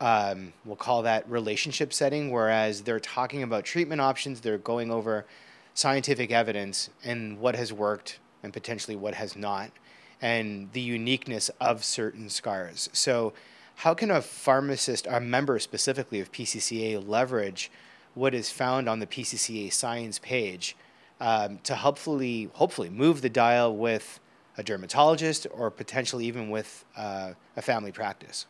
Um, 0.00 0.52
we'll 0.64 0.74
call 0.74 1.02
that 1.02 1.30
relationship 1.30 1.92
setting, 1.92 2.32
whereas 2.32 2.82
they're 2.82 2.98
talking 2.98 3.44
about 3.44 3.64
treatment 3.64 4.00
options, 4.00 4.40
they're 4.40 4.58
going 4.58 4.90
over 4.90 5.24
scientific 5.72 6.32
evidence 6.32 6.90
and 7.04 7.38
what 7.38 7.54
has 7.54 7.72
worked 7.72 8.18
and 8.42 8.52
potentially 8.52 8.96
what 8.96 9.14
has 9.14 9.36
not, 9.36 9.70
and 10.20 10.72
the 10.72 10.80
uniqueness 10.80 11.48
of 11.60 11.84
certain 11.84 12.28
scars. 12.28 12.90
So, 12.92 13.34
how 13.76 13.94
can 13.94 14.10
a 14.10 14.20
pharmacist, 14.20 15.06
a 15.08 15.20
member 15.20 15.60
specifically 15.60 16.18
of 16.18 16.32
PCCA, 16.32 17.06
leverage 17.06 17.70
what 18.14 18.34
is 18.34 18.50
found 18.50 18.88
on 18.88 18.98
the 18.98 19.06
PCCA 19.06 19.72
science 19.72 20.18
page 20.18 20.74
um, 21.20 21.58
to 21.64 21.74
hopefully, 21.74 22.50
hopefully 22.54 22.90
move 22.90 23.22
the 23.22 23.30
dial 23.30 23.76
with 23.76 24.20
a 24.58 24.62
dermatologist 24.62 25.46
or 25.50 25.70
potentially 25.70 26.26
even 26.26 26.50
with 26.50 26.84
uh, 26.96 27.32
a 27.56 27.62
family 27.62 27.92
practice? 27.92 28.46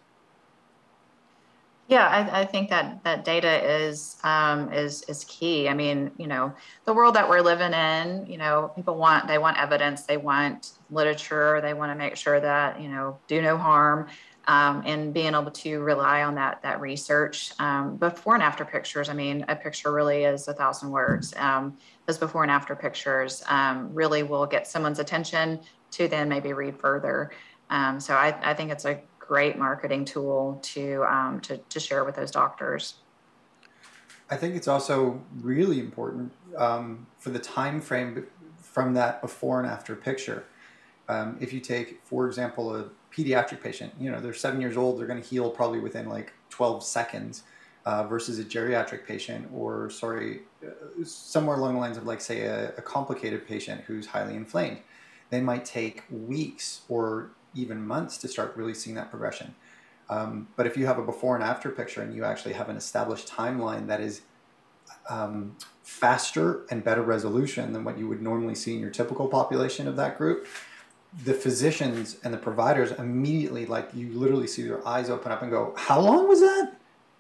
Yeah, 1.89 2.09
I, 2.09 2.41
I, 2.41 2.45
think 2.45 2.69
that 2.71 3.05
that 3.05 3.25
data 3.25 3.65
is 3.85 4.17
um, 4.25 4.73
is 4.73 5.03
is 5.03 5.25
key. 5.27 5.69
I 5.69 5.75
mean, 5.75 6.11
you 6.19 6.27
know, 6.27 6.53
the 6.85 6.93
world 6.93 7.15
that 7.15 7.29
we're 7.29 7.43
living 7.43 7.73
in, 7.73 8.27
you 8.27 8.39
know, 8.39 8.73
people 8.75 8.97
want 8.97 9.29
they 9.29 9.39
want 9.39 9.57
evidence, 9.57 10.03
they 10.03 10.17
want 10.17 10.73
literature, 10.91 11.61
they 11.61 11.75
want 11.75 11.93
to 11.93 11.95
make 11.95 12.17
sure 12.17 12.41
that 12.41 12.81
you 12.81 12.89
know 12.89 13.19
do 13.29 13.41
no 13.41 13.57
harm, 13.57 14.09
um, 14.47 14.83
and 14.87 15.13
being 15.13 15.35
able 15.35 15.51
to 15.51 15.81
rely 15.81 16.23
on 16.23 16.35
that 16.37 16.63
that 16.63 16.81
research. 16.81 17.53
Um, 17.59 17.97
before 17.97 18.35
and 18.35 18.43
after 18.43 18.65
pictures, 18.65 19.09
I 19.09 19.15
mean, 19.15 19.45
a 19.49 19.57
picture 19.57 19.93
really 19.93 20.25
is 20.25 20.49
a 20.49 20.55
thousand 20.55 20.91
words. 20.91 21.35
Um, 21.37 21.77
those 22.07 22.19
before 22.19 22.43
and 22.43 22.51
after 22.51 22.77
pictures 22.77 23.43
um, 23.49 23.93
really 23.93 24.23
will 24.23 24.47
get 24.47 24.67
someone's 24.67 24.99
attention 24.99 25.61
to 25.93 26.09
then 26.09 26.29
maybe 26.29 26.53
read 26.53 26.79
further. 26.79 27.33
Um, 27.71 27.99
so 27.99 28.15
I, 28.15 28.37
I 28.43 28.55
think 28.55 28.71
it's 28.71 28.85
a 28.85 29.01
great 29.19 29.59
marketing 29.59 30.05
tool 30.05 30.61
to, 30.63 31.05
um, 31.05 31.41
to, 31.41 31.57
to 31.59 31.81
share 31.81 32.05
with 32.05 32.15
those 32.15 32.31
doctors. 32.31 32.95
I 34.31 34.37
think 34.37 34.55
it's 34.55 34.69
also 34.69 35.21
really 35.41 35.81
important 35.81 36.33
for 37.19 37.31
the 37.31 37.39
time 37.39 37.81
frame 37.81 38.27
from 38.61 38.95
that 38.95 39.21
before 39.21 39.61
and 39.61 39.69
after 39.69 39.97
picture. 39.97 40.45
If 41.41 41.53
you 41.53 41.61
take, 41.61 42.01
for 42.05 42.27
example, 42.27 42.75
a 42.75 42.87
pediatric 43.17 43.63
patient, 43.63 43.93
you 43.99 44.11
know, 44.11 44.21
they're 44.21 44.35
seven 44.35 44.61
years 44.61 44.77
old, 44.77 44.99
they're 44.99 45.07
going 45.07 45.23
to 45.23 45.29
heal 45.29 45.51
probably 45.51 45.81
within 45.81 46.09
like 46.09 46.33
12 46.51 46.85
seconds 46.85 47.43
uh, 47.85 48.03
versus 48.05 48.39
a 48.39 48.45
geriatric 48.45 49.07
patient 49.07 49.49
or, 49.55 49.89
sorry, 49.91 50.41
uh, 50.65 51.05
somewhere 51.05 51.57
along 51.57 51.75
the 51.75 51.81
lines 51.81 51.97
of 51.97 52.05
like, 52.05 52.21
say, 52.21 52.43
a, 52.43 52.71
a 52.77 52.83
complicated 52.83 53.47
patient 53.47 53.83
who's 53.87 54.07
highly 54.07 54.35
inflamed. 54.35 54.79
They 55.31 55.41
might 55.41 55.65
take 55.65 56.03
weeks 56.11 56.83
or 56.89 57.31
even 57.55 57.85
months 57.87 58.19
to 58.19 58.29
start 58.29 58.55
really 58.57 58.75
seeing 58.75 58.97
that 58.97 59.11
progression. 59.11 59.55
Um, 60.09 60.49
but 60.57 60.67
if 60.67 60.77
you 60.77 60.87
have 60.87 60.99
a 60.99 61.03
before 61.03 61.35
and 61.35 61.43
after 61.43 61.71
picture 61.71 62.03
and 62.03 62.15
you 62.15 62.25
actually 62.25 62.55
have 62.55 62.69
an 62.69 62.77
established 62.77 63.29
timeline 63.29 63.87
that 63.87 64.01
is 64.01 64.23
um, 65.09 65.57
faster 65.83 66.65
and 66.71 66.85
better 66.85 67.03
resolution 67.03 67.73
than 67.73 67.83
what 67.85 67.99
you 67.99 68.09
would 68.09 68.23
normally 68.23 68.55
see 68.55 68.75
in 68.75 68.81
your 68.81 68.91
typical 68.91 69.29
population 69.29 69.89
of 69.89 69.97
that 69.97 70.19
group, 70.19 70.47
the 71.25 71.35
physicians 71.35 72.17
and 72.23 72.33
the 72.33 72.39
providers 72.39 72.93
immediately, 72.93 73.67
like 73.67 73.91
you 73.95 74.11
literally 74.11 74.47
see 74.47 74.63
their 74.63 74.87
eyes 74.87 75.09
open 75.09 75.33
up 75.33 75.43
and 75.43 75.51
go, 75.51 75.75
How 75.77 76.01
long 76.01 76.29
was 76.29 76.41
that? 76.41 76.73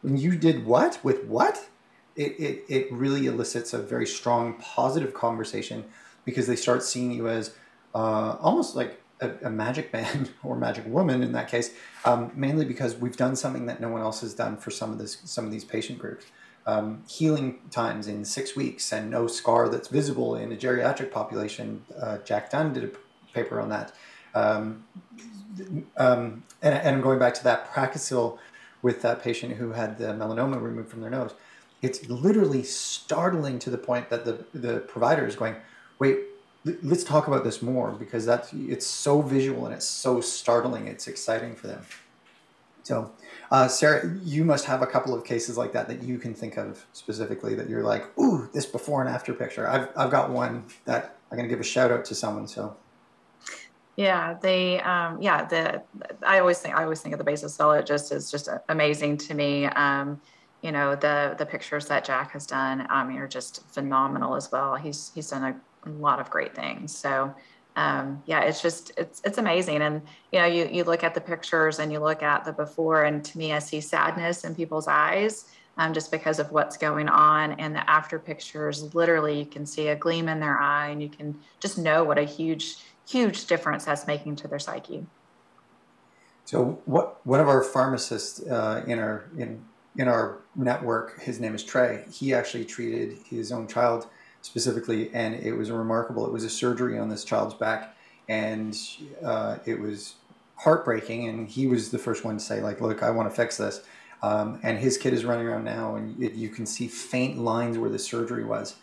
When 0.02 0.16
you 0.16 0.36
did 0.36 0.66
what? 0.66 0.98
With 1.02 1.24
what? 1.24 1.68
It, 2.14 2.38
it, 2.38 2.64
it 2.68 2.92
really 2.92 3.26
elicits 3.26 3.74
a 3.74 3.78
very 3.78 4.06
strong 4.06 4.54
positive 4.54 5.12
conversation 5.12 5.84
because 6.24 6.46
they 6.46 6.56
start 6.56 6.82
seeing 6.82 7.12
you 7.12 7.28
as 7.28 7.54
uh, 7.94 8.36
almost 8.40 8.74
like 8.74 9.00
a, 9.20 9.30
a, 9.44 9.50
magic 9.50 9.92
man 9.92 10.28
or 10.42 10.56
magic 10.56 10.86
woman 10.86 11.22
in 11.22 11.32
that 11.32 11.48
case, 11.48 11.74
um, 12.04 12.30
mainly 12.34 12.64
because 12.64 12.96
we've 12.96 13.16
done 13.16 13.36
something 13.36 13.66
that 13.66 13.80
no 13.80 13.88
one 13.88 14.00
else 14.00 14.22
has 14.22 14.34
done 14.34 14.56
for 14.56 14.70
some 14.70 14.92
of 14.92 14.98
this 14.98 15.18
some 15.24 15.44
of 15.44 15.50
these 15.50 15.64
patient 15.64 15.98
groups. 15.98 16.26
Um, 16.66 17.04
healing 17.06 17.60
times 17.70 18.08
in 18.08 18.24
six 18.24 18.56
weeks 18.56 18.92
and 18.92 19.08
no 19.08 19.28
scar 19.28 19.68
that's 19.68 19.86
visible 19.86 20.34
in 20.34 20.50
a 20.50 20.56
geriatric 20.56 21.12
population. 21.12 21.84
Uh, 21.96 22.18
Jack 22.18 22.50
Dunn 22.50 22.72
did 22.72 22.82
a 22.82 22.88
paper 23.36 23.60
on 23.60 23.68
that. 23.68 23.92
Um, 24.34 24.84
um, 25.96 26.42
and, 26.62 26.74
and 26.74 27.02
going 27.02 27.18
back 27.18 27.34
to 27.34 27.44
that 27.44 27.72
Praxil 27.72 28.38
with 28.82 29.02
that 29.02 29.22
patient 29.22 29.54
who 29.54 29.72
had 29.72 29.98
the 29.98 30.08
melanoma 30.20 30.60
removed 30.60 30.90
from 30.90 31.00
their 31.00 31.10
nose, 31.10 31.32
it's 31.82 32.08
literally 32.08 32.62
startling 32.62 33.58
to 33.60 33.70
the 33.70 33.78
point 33.78 34.10
that 34.10 34.24
the, 34.24 34.44
the 34.52 34.80
provider 34.80 35.26
is 35.26 35.36
going, 35.36 35.56
wait, 35.98 36.18
let's 36.82 37.04
talk 37.04 37.28
about 37.28 37.44
this 37.44 37.62
more 37.62 37.92
because 37.92 38.26
that's 38.26 38.52
it's 38.52 38.86
so 38.86 39.22
visual 39.22 39.66
and 39.66 39.74
it's 39.74 39.86
so 39.86 40.20
startling. 40.20 40.88
It's 40.88 41.06
exciting 41.06 41.54
for 41.54 41.68
them. 41.68 41.82
So, 42.82 43.10
uh, 43.50 43.68
Sara, 43.68 44.16
you 44.22 44.44
must 44.44 44.64
have 44.66 44.82
a 44.82 44.86
couple 44.86 45.14
of 45.14 45.24
cases 45.24 45.56
like 45.56 45.72
that 45.72 45.88
that 45.88 46.02
you 46.02 46.18
can 46.18 46.34
think 46.34 46.56
of 46.56 46.84
specifically 46.92 47.54
that 47.54 47.68
you're 47.68 47.82
like, 47.82 48.04
ooh, 48.18 48.48
this 48.52 48.66
before 48.66 49.00
and 49.00 49.10
after 49.10 49.32
picture. 49.34 49.68
I've 49.68 49.88
I've 49.96 50.10
got 50.10 50.30
one 50.30 50.64
that 50.84 51.16
I'm 51.30 51.36
going 51.36 51.48
to 51.48 51.52
give 51.54 51.60
a 51.60 51.64
shout 51.64 51.90
out 51.90 52.04
to 52.06 52.14
someone. 52.14 52.48
So. 52.48 52.76
Yeah, 53.96 54.34
they, 54.42 54.80
um, 54.82 55.20
yeah, 55.22 55.44
the, 55.46 55.82
I 56.26 56.38
always 56.38 56.58
think, 56.58 56.74
I 56.74 56.82
always 56.82 57.00
think 57.00 57.14
of 57.14 57.18
the 57.18 57.30
basophyllologist 57.30 58.12
is 58.12 58.30
just 58.30 58.48
amazing 58.68 59.16
to 59.18 59.34
me. 59.34 59.66
Um, 59.66 60.20
you 60.62 60.70
know, 60.70 60.94
the, 60.94 61.34
the 61.38 61.46
pictures 61.46 61.86
that 61.86 62.04
Jack 62.04 62.32
has 62.32 62.46
done, 62.46 62.86
I 62.90 63.04
mean, 63.04 63.18
are 63.18 63.28
just 63.28 63.66
phenomenal 63.72 64.36
as 64.36 64.52
well. 64.52 64.74
He's, 64.76 65.12
he's 65.14 65.30
done 65.30 65.60
a 65.84 65.88
lot 65.88 66.20
of 66.20 66.28
great 66.28 66.54
things. 66.54 66.96
So 66.96 67.34
um, 67.76 68.22
yeah, 68.24 68.40
it's 68.40 68.62
just 68.62 68.90
it's 68.96 69.20
it's 69.24 69.38
amazing. 69.38 69.82
And 69.82 70.00
you 70.32 70.40
know, 70.40 70.46
you 70.46 70.68
you 70.72 70.84
look 70.84 71.04
at 71.04 71.14
the 71.14 71.20
pictures 71.20 71.78
and 71.78 71.92
you 71.92 72.00
look 72.00 72.22
at 72.22 72.44
the 72.44 72.52
before, 72.52 73.04
and 73.04 73.22
to 73.24 73.38
me, 73.38 73.52
I 73.52 73.58
see 73.58 73.80
sadness 73.80 74.44
in 74.44 74.54
people's 74.54 74.88
eyes. 74.88 75.44
Um, 75.78 75.92
just 75.92 76.10
because 76.10 76.38
of 76.38 76.52
what's 76.52 76.78
going 76.78 77.06
on 77.10 77.52
and 77.60 77.74
the 77.74 77.90
after 77.90 78.18
pictures 78.18 78.94
literally 78.94 79.40
you 79.40 79.44
can 79.44 79.66
see 79.66 79.88
a 79.88 79.94
gleam 79.94 80.26
in 80.26 80.40
their 80.40 80.58
eye 80.58 80.88
and 80.88 81.02
you 81.02 81.10
can 81.10 81.38
just 81.60 81.76
know 81.76 82.02
what 82.02 82.16
a 82.16 82.22
huge 82.22 82.76
huge 83.08 83.46
difference 83.46 83.84
that's 83.84 84.06
making 84.06 84.36
to 84.36 84.48
their 84.48 84.58
psyche 84.58 85.06
so 86.44 86.80
what 86.84 87.24
one 87.26 87.40
of 87.40 87.48
our 87.48 87.62
pharmacists 87.62 88.40
uh, 88.46 88.84
in 88.86 88.98
our 88.98 89.28
in 89.36 89.64
in 89.96 90.08
our 90.08 90.38
network 90.54 91.20
his 91.20 91.40
name 91.40 91.54
is 91.54 91.64
trey 91.64 92.04
he 92.10 92.34
actually 92.34 92.64
treated 92.64 93.18
his 93.28 93.52
own 93.52 93.66
child 93.66 94.06
specifically, 94.46 95.12
and 95.12 95.34
it 95.34 95.52
was 95.52 95.70
remarkable. 95.70 96.24
It 96.24 96.32
was 96.32 96.44
a 96.44 96.50
surgery 96.50 96.98
on 96.98 97.08
this 97.08 97.24
child's 97.24 97.54
back, 97.54 97.96
and 98.28 98.78
uh, 99.22 99.58
it 99.66 99.78
was 99.78 100.14
heartbreaking. 100.56 101.28
And 101.28 101.48
he 101.48 101.66
was 101.66 101.90
the 101.90 101.98
first 101.98 102.24
one 102.24 102.38
to 102.38 102.42
say, 102.42 102.60
like, 102.60 102.80
"Look, 102.80 103.02
I 103.02 103.10
want 103.10 103.28
to 103.28 103.34
fix 103.34 103.56
this." 103.56 103.82
Um, 104.22 104.60
and 104.62 104.78
his 104.78 104.96
kid 104.96 105.12
is 105.12 105.24
running 105.24 105.46
around 105.46 105.64
now, 105.64 105.96
and 105.96 106.22
it, 106.22 106.32
you 106.32 106.48
can 106.48 106.64
see 106.64 106.88
faint 106.88 107.38
lines 107.38 107.76
where 107.76 107.90
the 107.90 107.98
surgery 107.98 108.44
was. 108.44 108.76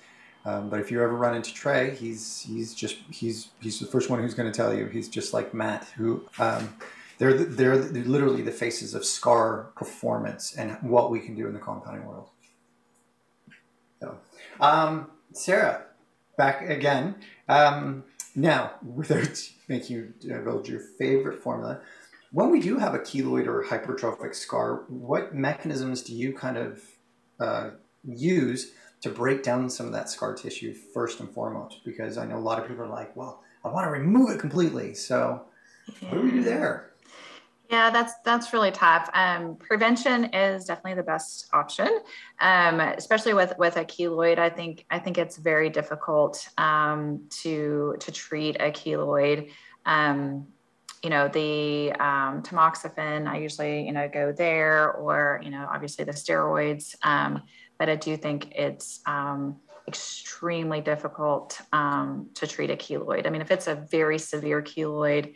Um, 0.45 0.69
but 0.69 0.79
if 0.79 0.91
you 0.91 1.01
ever 1.01 1.15
run 1.15 1.35
into 1.35 1.53
Trey, 1.53 1.95
he's 1.95 2.41
he's 2.41 2.73
just 2.73 2.97
he's 3.09 3.49
he's 3.61 3.79
the 3.79 3.85
first 3.85 4.09
one 4.09 4.19
who's 4.19 4.33
going 4.33 4.51
to 4.51 4.55
tell 4.55 4.73
you. 4.73 4.87
He's 4.87 5.07
just 5.07 5.33
like 5.33 5.53
Matt, 5.53 5.85
who 5.95 6.25
um, 6.37 6.75
they're 7.17 7.33
they're, 7.33 7.77
literally 7.77 8.41
the 8.41 8.51
faces 8.51 8.93
of 8.93 9.05
scar 9.05 9.71
performance 9.75 10.53
and 10.55 10.77
what 10.81 11.11
we 11.11 11.19
can 11.19 11.35
do 11.35 11.47
in 11.47 11.53
the 11.53 11.59
compounding 11.59 12.05
world. 12.05 12.29
So, 14.01 14.17
um, 14.59 15.11
Sara, 15.31 15.85
back 16.37 16.69
again. 16.69 17.15
Um, 17.47 18.03
now, 18.35 18.73
without 18.83 19.41
making 19.69 19.95
you 19.95 20.13
divulge 20.19 20.67
your 20.67 20.81
favorite 20.81 21.41
formula, 21.41 21.79
when 22.33 22.49
we 22.49 22.59
do 22.59 22.79
have 22.79 22.93
a 22.93 22.99
keloid 22.99 23.47
or 23.47 23.63
hypertrophic 23.63 24.35
scar, 24.35 24.83
what 24.87 25.33
mechanisms 25.33 26.01
do 26.01 26.13
you 26.13 26.33
kind 26.33 26.57
of 26.57 26.81
uh, 27.39 27.69
use 28.03 28.73
to 29.03 29.09
break 29.09 29.43
down 29.43 29.69
some 29.69 29.85
of 29.85 29.91
that 29.91 30.09
scar 30.09 30.33
tissue 30.33 30.73
first 30.73 31.19
and 31.19 31.29
foremost? 31.29 31.83
Because 31.83 32.17
I 32.17 32.25
know 32.25 32.37
a 32.37 32.39
lot 32.39 32.57
of 32.59 32.67
people 32.67 32.85
are 32.85 32.89
like, 32.89 33.13
well, 33.15 33.43
I 33.63 33.67
want 33.67 33.85
to 33.85 33.91
remove 33.91 34.31
it 34.31 34.39
completely. 34.39 34.93
So, 34.93 35.43
what 35.99 36.13
do 36.13 36.21
we 36.21 36.31
do 36.31 36.41
there? 36.41 36.93
Yeah, 37.69 37.89
that's 37.89 38.13
that's 38.23 38.53
really 38.53 38.71
tough. 38.71 39.09
Um, 39.13 39.57
prevention 39.57 40.25
is 40.25 40.65
definitely 40.65 40.95
the 40.95 41.03
best 41.03 41.47
option, 41.53 41.99
um, 42.39 42.79
especially 42.79 43.33
with 43.33 43.53
with 43.57 43.75
a 43.77 43.83
keloid. 43.83 44.37
I 44.37 44.49
think 44.49 44.85
I 44.89 44.99
think 44.99 45.17
it's 45.17 45.37
very 45.37 45.69
difficult 45.69 46.47
um, 46.57 47.27
to 47.41 47.95
to 47.99 48.11
treat 48.11 48.57
a 48.61 48.71
keloid. 48.71 49.49
Um, 49.85 50.47
you 51.03 51.09
know, 51.09 51.27
the 51.27 51.91
um, 51.93 52.41
tamoxifen, 52.43 53.27
I 53.27 53.39
usually 53.39 53.85
you 53.85 53.91
know 53.91 54.07
go 54.07 54.31
there, 54.31 54.93
or 54.93 55.41
you 55.43 55.49
know, 55.49 55.67
obviously 55.69 56.05
the 56.05 56.13
steroids. 56.13 56.95
Um, 57.83 57.87
but 57.87 57.89
I 57.89 57.95
do 57.95 58.17
think 58.17 58.51
it's 58.55 59.01
extremely 59.87 60.81
difficult 60.81 61.59
to 61.71 62.47
treat 62.47 62.69
a 62.69 62.75
keloid. 62.75 63.27
I 63.27 63.29
mean, 63.29 63.41
if 63.41 63.51
it's 63.51 63.67
a 63.67 63.75
very 63.75 64.17
severe 64.17 64.61
keloid, 64.61 65.35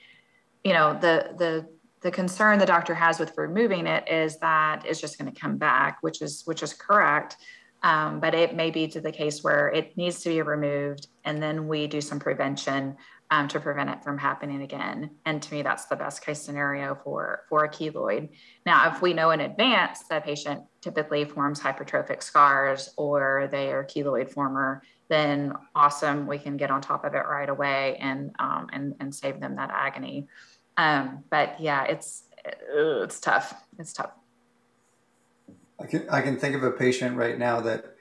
you 0.64 0.74
know, 0.74 0.94
the 0.94 1.36
the 1.38 1.68
the 2.02 2.12
concern 2.12 2.60
the 2.60 2.66
doctor 2.66 2.94
has 2.94 3.20
with 3.20 3.34
removing 3.38 3.88
it 3.88 4.08
is 4.08 4.38
that 4.40 4.86
it's 4.86 5.02
just 5.02 5.18
going 5.18 5.34
to 5.34 5.40
come 5.40 5.58
back, 5.58 5.98
which 6.02 6.22
is 6.22 6.44
which 6.46 6.64
is 6.64 6.74
correct. 6.74 7.38
Um, 7.84 8.20
but 8.20 8.34
it 8.34 8.56
may 8.56 8.72
be 8.72 8.88
to 8.88 9.02
the 9.02 9.12
case 9.12 9.44
where 9.44 9.70
it 9.70 9.96
needs 9.98 10.22
to 10.22 10.30
be 10.30 10.42
removed, 10.42 11.08
and 11.26 11.42
then 11.42 11.68
we 11.68 11.88
do 11.88 12.02
some 12.02 12.20
prevention 12.20 12.98
um, 13.30 13.48
to 13.50 13.60
prevent 13.60 13.90
it 13.90 14.04
from 14.04 14.18
happening 14.18 14.62
again. 14.62 15.12
And 15.26 15.42
to 15.42 15.54
me, 15.54 15.62
that's 15.62 15.86
the 15.86 15.96
best 15.96 16.26
case 16.26 16.42
scenario 16.42 16.96
for 17.04 17.44
for 17.50 17.66
a 17.66 17.70
keloid. 17.70 18.30
Now, 18.66 18.92
if 18.92 19.02
we 19.02 19.14
know 19.14 19.32
in 19.32 19.42
advance 19.42 20.04
that 20.10 20.24
patient 20.24 20.64
typically 20.82 21.26
forms 21.26 21.60
hypertrophic 21.60 22.24
scars 22.24 22.94
or 22.96 23.50
they 23.52 23.72
are 23.72 23.84
keloid 23.84 24.30
former, 24.30 24.82
then 25.10 25.54
awesome, 25.76 26.26
we 26.28 26.38
can 26.38 26.58
get 26.58 26.72
on 26.72 26.82
top 26.82 27.04
of 27.04 27.14
it 27.14 27.26
right 27.28 27.50
away 27.50 27.98
and 28.00 28.32
um, 28.40 28.70
and 28.72 28.96
and 29.00 29.14
save 29.14 29.40
them 29.40 29.56
that 29.56 29.72
agony. 29.72 30.28
Um, 30.78 31.24
but 31.30 31.60
yeah, 31.60 31.84
it's 31.84 32.24
it's 32.70 33.20
tough. 33.20 33.54
It's 33.78 33.92
tough. 33.92 34.12
I 35.80 35.86
can 35.86 36.10
I 36.10 36.22
can 36.22 36.38
think 36.38 36.56
of 36.56 36.64
a 36.64 36.72
patient 36.72 37.18
right 37.18 37.38
now 37.38 37.60
that 37.62 37.97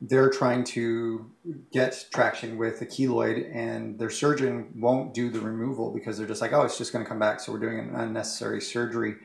they're 0.00 0.30
trying 0.30 0.62
to 0.62 1.30
get 1.72 2.06
traction 2.12 2.56
with 2.56 2.80
a 2.82 2.86
keloid 2.86 3.54
and 3.54 3.98
their 3.98 4.10
surgeon 4.10 4.72
won't 4.76 5.12
do 5.12 5.28
the 5.28 5.40
removal 5.40 5.92
because 5.92 6.16
they're 6.16 6.26
just 6.26 6.40
like, 6.40 6.52
oh, 6.52 6.62
it's 6.62 6.78
just 6.78 6.92
going 6.92 7.04
to 7.04 7.08
come 7.08 7.18
back. 7.18 7.40
So 7.40 7.52
we're 7.52 7.58
doing 7.58 7.80
an 7.80 7.94
unnecessary 7.94 8.60
surgery. 8.60 9.16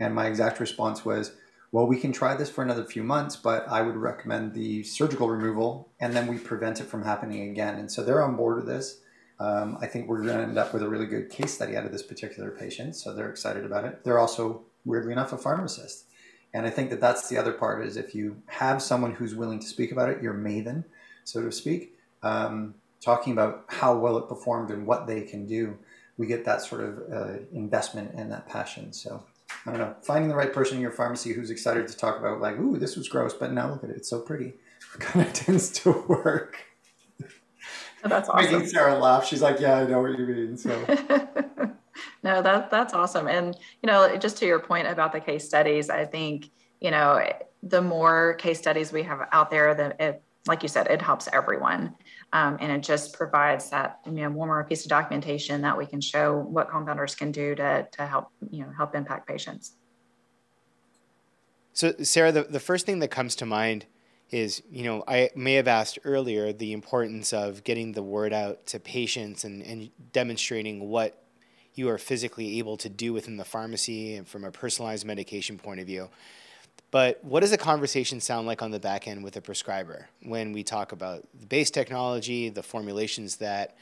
And 0.00 0.14
my 0.14 0.26
exact 0.26 0.58
response 0.58 1.04
was, 1.04 1.32
well, 1.70 1.86
we 1.86 1.98
can 1.98 2.12
try 2.12 2.34
this 2.34 2.50
for 2.50 2.62
another 2.62 2.84
few 2.84 3.02
months, 3.02 3.36
but 3.36 3.68
I 3.68 3.82
would 3.82 3.96
recommend 3.96 4.54
the 4.54 4.82
surgical 4.84 5.28
removal 5.28 5.90
and 6.00 6.14
then 6.14 6.26
we 6.26 6.38
prevent 6.38 6.80
it 6.80 6.84
from 6.84 7.04
happening 7.04 7.50
again. 7.50 7.78
And 7.78 7.90
so 7.90 8.02
they're 8.02 8.22
on 8.22 8.36
board 8.36 8.56
with 8.56 8.66
this. 8.66 9.00
Um, 9.38 9.76
I 9.80 9.86
think 9.86 10.08
we're 10.08 10.22
going 10.22 10.36
to 10.36 10.42
end 10.42 10.58
up 10.58 10.72
with 10.72 10.82
a 10.82 10.88
really 10.88 11.06
good 11.06 11.28
case 11.28 11.52
study 11.52 11.76
out 11.76 11.84
of 11.84 11.92
this 11.92 12.02
particular 12.02 12.50
patient, 12.52 12.94
so 12.94 13.12
they're 13.12 13.30
excited 13.30 13.64
about 13.64 13.84
it. 13.84 14.04
They're 14.04 14.18
also, 14.18 14.62
weirdly 14.84 15.12
enough, 15.12 15.32
a 15.32 15.38
pharmacist. 15.38 16.04
And 16.54 16.66
I 16.66 16.70
think 16.70 16.90
that 16.90 17.00
that's 17.00 17.28
the 17.28 17.38
other 17.38 17.52
part 17.52 17.84
is 17.84 17.96
if 17.96 18.14
you 18.14 18.42
have 18.46 18.82
someone 18.82 19.14
who's 19.14 19.34
willing 19.34 19.58
to 19.60 19.66
speak 19.66 19.90
about 19.90 20.10
it, 20.10 20.22
your 20.22 20.34
maven, 20.34 20.84
so 21.24 21.42
to 21.42 21.50
speak, 21.50 21.96
um, 22.22 22.74
talking 23.00 23.32
about 23.32 23.64
how 23.68 23.96
well 23.96 24.18
it 24.18 24.28
performed 24.28 24.70
and 24.70 24.86
what 24.86 25.06
they 25.06 25.22
can 25.22 25.46
do. 25.46 25.78
we 26.18 26.26
get 26.26 26.44
that 26.44 26.60
sort 26.60 26.82
of 26.82 27.02
uh, 27.10 27.38
investment 27.52 28.12
and 28.14 28.30
that 28.30 28.46
passion. 28.46 28.92
So 28.92 29.24
I 29.66 29.70
don't 29.70 29.80
know, 29.80 29.94
finding 30.02 30.28
the 30.28 30.36
right 30.36 30.52
person 30.52 30.76
in 30.76 30.82
your 30.82 30.92
pharmacy 30.92 31.32
who's 31.32 31.50
excited 31.50 31.88
to 31.88 31.96
talk 31.96 32.18
about 32.18 32.40
like, 32.40 32.58
ooh, 32.58 32.78
this 32.78 32.96
was 32.96 33.08
gross, 33.08 33.32
but 33.32 33.52
now 33.52 33.70
look 33.70 33.82
at 33.82 33.90
it, 33.90 33.96
it's 33.96 34.10
so 34.10 34.20
pretty, 34.20 34.52
kind 34.98 35.26
of 35.26 35.32
tends 35.32 35.70
to 35.70 35.92
work. 36.06 36.58
Oh, 38.04 38.08
that's 38.08 38.28
awesome. 38.28 38.52
Making 38.52 38.68
Sara 38.68 38.98
laugh. 38.98 39.24
She's 39.24 39.42
like, 39.42 39.60
yeah, 39.60 39.76
I 39.76 39.86
know 39.86 40.02
what 40.02 40.18
you 40.18 40.26
mean. 40.26 40.56
So. 40.56 41.72
no, 42.22 42.42
that 42.42 42.70
that's 42.70 42.94
awesome. 42.94 43.28
And 43.28 43.56
you 43.82 43.86
know, 43.86 44.16
just 44.16 44.36
to 44.38 44.46
your 44.46 44.60
point 44.60 44.86
about 44.86 45.12
the 45.12 45.20
case 45.20 45.44
studies, 45.44 45.90
I 45.90 46.04
think 46.04 46.50
you 46.80 46.90
know 46.90 47.24
the 47.62 47.82
more 47.82 48.34
case 48.34 48.58
studies 48.58 48.92
we 48.92 49.02
have 49.04 49.28
out 49.32 49.50
there, 49.50 49.74
that 49.74 50.00
it, 50.00 50.22
like 50.46 50.62
you 50.62 50.68
said, 50.68 50.88
it 50.88 51.00
helps 51.00 51.28
everyone. 51.32 51.94
Um, 52.34 52.56
and 52.60 52.72
it 52.72 52.82
just 52.82 53.12
provides 53.12 53.68
that 53.70 54.00
you 54.06 54.12
know 54.12 54.30
one 54.30 54.48
more 54.48 54.64
piece 54.64 54.84
of 54.84 54.88
documentation 54.88 55.60
that 55.62 55.76
we 55.76 55.84
can 55.84 56.00
show 56.00 56.38
what 56.38 56.70
compounders 56.70 57.14
can 57.14 57.30
do 57.30 57.54
to, 57.54 57.86
to 57.92 58.06
help 58.06 58.28
you 58.50 58.64
know 58.64 58.72
help 58.74 58.94
impact 58.94 59.28
patients 59.28 59.76
so 61.74 61.92
sara 62.02 62.32
the, 62.32 62.44
the 62.44 62.60
first 62.60 62.86
thing 62.86 63.00
that 63.00 63.08
comes 63.08 63.36
to 63.36 63.44
mind 63.44 63.84
is 64.30 64.62
you 64.70 64.82
know 64.82 65.04
i 65.06 65.28
may 65.36 65.54
have 65.54 65.68
asked 65.68 65.98
earlier 66.04 66.54
the 66.54 66.72
importance 66.72 67.34
of 67.34 67.62
getting 67.64 67.92
the 67.92 68.02
word 68.02 68.32
out 68.32 68.64
to 68.66 68.80
patients 68.80 69.44
and, 69.44 69.62
and 69.62 69.90
demonstrating 70.12 70.88
what 70.88 71.21
you 71.74 71.88
are 71.88 71.98
physically 71.98 72.58
able 72.58 72.76
to 72.76 72.88
do 72.88 73.12
within 73.12 73.36
the 73.36 73.44
pharmacy 73.44 74.14
and 74.16 74.28
from 74.28 74.44
a 74.44 74.50
personalized 74.50 75.06
medication 75.06 75.58
point 75.58 75.80
of 75.80 75.86
view 75.86 76.08
but 76.92 77.24
what 77.24 77.40
does 77.40 77.52
a 77.52 77.58
conversation 77.58 78.20
sound 78.20 78.46
like 78.46 78.60
on 78.60 78.70
the 78.70 78.78
back 78.78 79.08
end 79.08 79.24
with 79.24 79.34
a 79.36 79.40
prescriber 79.40 80.08
when 80.22 80.52
we 80.52 80.62
talk 80.62 80.92
about 80.92 81.26
the 81.40 81.46
base 81.46 81.70
technology, 81.70 82.50
the 82.50 82.62
formulations 82.62 83.36
that 83.36 83.74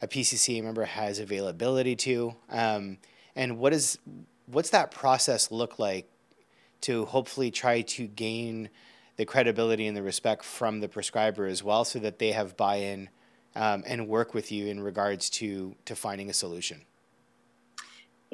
a 0.00 0.08
PCC 0.08 0.64
member 0.64 0.84
has 0.86 1.18
availability 1.18 1.94
to, 1.96 2.34
um, 2.50 2.96
and 3.36 3.58
what 3.58 3.74
is 3.74 3.98
what's 4.46 4.70
that 4.70 4.90
process 4.90 5.50
look 5.50 5.78
like 5.78 6.08
to 6.80 7.04
hopefully 7.04 7.50
try 7.50 7.82
to 7.82 8.06
gain 8.06 8.70
the 9.16 9.26
credibility 9.26 9.86
and 9.86 9.96
the 9.96 10.02
respect 10.02 10.42
from 10.42 10.80
the 10.80 10.88
prescriber 10.88 11.46
as 11.46 11.62
well, 11.62 11.84
so 11.84 11.98
that 11.98 12.18
they 12.18 12.32
have 12.32 12.56
buy-in 12.56 13.10
um, 13.54 13.82
and 13.86 14.08
work 14.08 14.32
with 14.32 14.50
you 14.50 14.66
in 14.66 14.80
regards 14.80 15.28
to 15.28 15.76
to 15.84 15.94
finding 15.94 16.30
a 16.30 16.34
solution. 16.34 16.80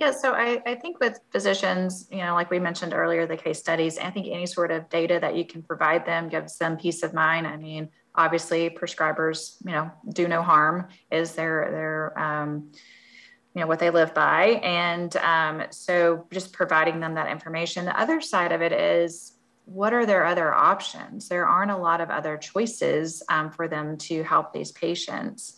Yeah, 0.02 0.10
so 0.10 0.32
I, 0.32 0.60
I 0.66 0.74
think 0.74 0.98
with 0.98 1.20
physicians, 1.30 2.08
you 2.10 2.24
know, 2.24 2.34
like 2.34 2.50
we 2.50 2.58
mentioned 2.58 2.92
earlier, 2.92 3.24
the 3.24 3.36
case 3.36 3.60
studies, 3.60 3.98
I 3.98 4.10
think 4.10 4.26
any 4.26 4.46
sort 4.46 4.72
of 4.72 4.88
data 4.88 5.20
that 5.20 5.36
you 5.36 5.46
can 5.46 5.62
provide 5.62 6.04
them 6.04 6.28
gives 6.28 6.58
them 6.58 6.76
peace 6.76 7.04
of 7.04 7.14
mind. 7.14 7.46
I 7.46 7.56
mean, 7.56 7.88
obviously 8.16 8.68
prescribers, 8.68 9.58
you 9.64 9.70
know, 9.70 9.92
do 10.12 10.26
no 10.26 10.42
harm 10.42 10.88
is 11.12 11.36
their, 11.36 11.70
their, 11.70 12.18
um, 12.18 12.72
you 13.54 13.60
know, 13.60 13.68
what 13.68 13.78
they 13.78 13.90
live 13.90 14.12
by. 14.12 14.60
And 14.64 15.14
um, 15.18 15.62
so 15.70 16.26
just 16.32 16.52
providing 16.52 16.98
them 16.98 17.14
that 17.14 17.30
information. 17.30 17.84
The 17.84 17.96
other 17.96 18.20
side 18.20 18.50
of 18.50 18.60
it 18.60 18.72
is 18.72 19.36
what 19.66 19.92
are 19.92 20.04
their 20.04 20.24
other 20.24 20.52
options? 20.52 21.28
There 21.28 21.46
aren't 21.46 21.70
a 21.70 21.76
lot 21.76 22.00
of 22.00 22.10
other 22.10 22.36
choices 22.38 23.22
um, 23.28 23.52
for 23.52 23.68
them 23.68 23.96
to 23.98 24.24
help 24.24 24.52
these 24.52 24.72
patients 24.72 25.54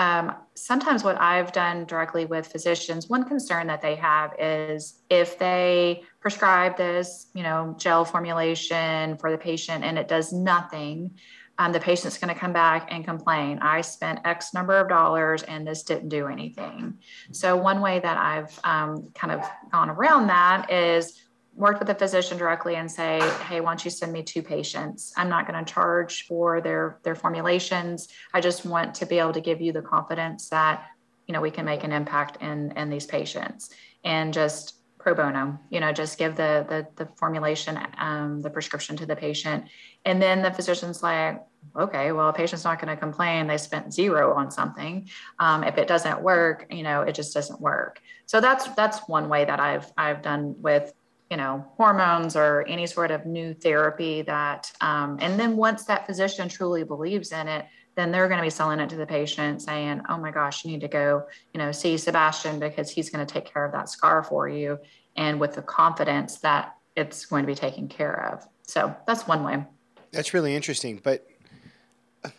um, 0.00 0.34
sometimes 0.54 1.04
what 1.04 1.20
I've 1.20 1.52
done 1.52 1.84
directly 1.84 2.24
with 2.24 2.46
physicians, 2.46 3.10
one 3.10 3.22
concern 3.22 3.66
that 3.66 3.82
they 3.82 3.96
have 3.96 4.32
is 4.38 5.02
if 5.10 5.38
they 5.38 6.04
prescribe 6.20 6.78
this, 6.78 7.26
you 7.34 7.42
know, 7.42 7.76
gel 7.78 8.06
formulation 8.06 9.18
for 9.18 9.30
the 9.30 9.36
patient 9.36 9.84
and 9.84 9.98
it 9.98 10.08
does 10.08 10.32
nothing, 10.32 11.10
um, 11.58 11.72
the 11.72 11.80
patient's 11.80 12.16
going 12.16 12.32
to 12.32 12.40
come 12.40 12.54
back 12.54 12.88
and 12.90 13.04
complain. 13.04 13.58
I 13.60 13.82
spent 13.82 14.20
X 14.24 14.54
number 14.54 14.78
of 14.78 14.88
dollars 14.88 15.42
and 15.42 15.66
this 15.66 15.82
didn't 15.82 16.08
do 16.08 16.28
anything. 16.28 16.94
So 17.32 17.54
one 17.54 17.82
way 17.82 18.00
that 18.00 18.16
I've 18.16 18.58
um, 18.64 19.10
kind 19.14 19.34
of 19.34 19.44
gone 19.70 19.90
around 19.90 20.28
that 20.28 20.72
is 20.72 21.20
worked 21.60 21.78
with 21.78 21.90
a 21.90 21.94
physician 21.94 22.38
directly 22.38 22.76
and 22.76 22.90
say, 22.90 23.20
hey, 23.46 23.60
why 23.60 23.70
don't 23.70 23.84
you 23.84 23.90
send 23.90 24.12
me 24.12 24.22
two 24.22 24.42
patients? 24.42 25.12
I'm 25.16 25.28
not 25.28 25.46
going 25.46 25.62
to 25.62 25.72
charge 25.72 26.26
for 26.26 26.60
their 26.60 26.98
their 27.04 27.14
formulations. 27.14 28.08
I 28.32 28.40
just 28.40 28.64
want 28.64 28.94
to 28.96 29.06
be 29.06 29.18
able 29.18 29.34
to 29.34 29.40
give 29.40 29.60
you 29.60 29.72
the 29.72 29.82
confidence 29.82 30.48
that 30.48 30.86
you 31.26 31.34
know 31.34 31.40
we 31.40 31.50
can 31.50 31.64
make 31.66 31.84
an 31.84 31.92
impact 31.92 32.42
in 32.42 32.72
in 32.72 32.88
these 32.88 33.06
patients. 33.06 33.70
And 34.02 34.32
just 34.32 34.76
pro 34.98 35.14
bono 35.14 35.58
you 35.70 35.80
know 35.80 35.92
just 35.92 36.18
give 36.18 36.36
the 36.36 36.66
the, 36.68 36.86
the 36.96 37.10
formulation 37.16 37.78
um, 37.96 38.42
the 38.42 38.50
prescription 38.50 38.96
to 38.96 39.06
the 39.06 39.16
patient. 39.16 39.66
And 40.06 40.20
then 40.20 40.40
the 40.42 40.50
physician's 40.50 41.02
like 41.02 41.42
okay 41.78 42.10
well 42.12 42.30
a 42.30 42.32
patient's 42.32 42.64
not 42.64 42.80
going 42.80 42.94
to 42.94 43.00
complain. 43.00 43.46
They 43.46 43.58
spent 43.58 43.92
zero 43.92 44.34
on 44.34 44.50
something. 44.50 45.08
Um, 45.38 45.62
if 45.64 45.76
it 45.76 45.88
doesn't 45.88 46.22
work 46.22 46.66
you 46.70 46.82
know 46.82 47.02
it 47.02 47.14
just 47.14 47.34
doesn't 47.34 47.60
work. 47.60 48.00
So 48.24 48.40
that's 48.40 48.66
that's 48.74 49.06
one 49.08 49.28
way 49.28 49.44
that 49.44 49.60
i've 49.60 49.92
i've 49.98 50.22
done 50.22 50.54
with 50.58 50.92
you 51.30 51.36
know 51.36 51.64
hormones 51.76 52.36
or 52.36 52.64
any 52.68 52.86
sort 52.86 53.10
of 53.10 53.24
new 53.24 53.54
therapy 53.54 54.22
that 54.22 54.70
um, 54.80 55.18
and 55.20 55.38
then 55.38 55.56
once 55.56 55.84
that 55.84 56.06
physician 56.06 56.48
truly 56.48 56.82
believes 56.82 57.32
in 57.32 57.48
it 57.48 57.66
then 57.96 58.10
they're 58.10 58.28
going 58.28 58.38
to 58.38 58.44
be 58.44 58.50
selling 58.50 58.80
it 58.80 58.88
to 58.88 58.96
the 58.96 59.06
patient 59.06 59.62
saying 59.62 60.00
oh 60.08 60.18
my 60.18 60.30
gosh 60.30 60.64
you 60.64 60.70
need 60.70 60.80
to 60.80 60.88
go 60.88 61.22
you 61.54 61.58
know 61.58 61.70
see 61.72 61.96
sebastian 61.96 62.58
because 62.58 62.90
he's 62.90 63.10
going 63.10 63.24
to 63.24 63.32
take 63.32 63.44
care 63.44 63.64
of 63.64 63.72
that 63.72 63.88
scar 63.88 64.22
for 64.22 64.48
you 64.48 64.78
and 65.16 65.40
with 65.40 65.54
the 65.54 65.62
confidence 65.62 66.38
that 66.38 66.76
it's 66.96 67.26
going 67.26 67.42
to 67.42 67.46
be 67.46 67.54
taken 67.54 67.88
care 67.88 68.32
of. 68.32 68.46
So 68.62 68.94
that's 69.06 69.26
one 69.26 69.44
way. 69.44 69.64
That's 70.12 70.34
really 70.34 70.54
interesting 70.54 71.00
but 71.02 71.26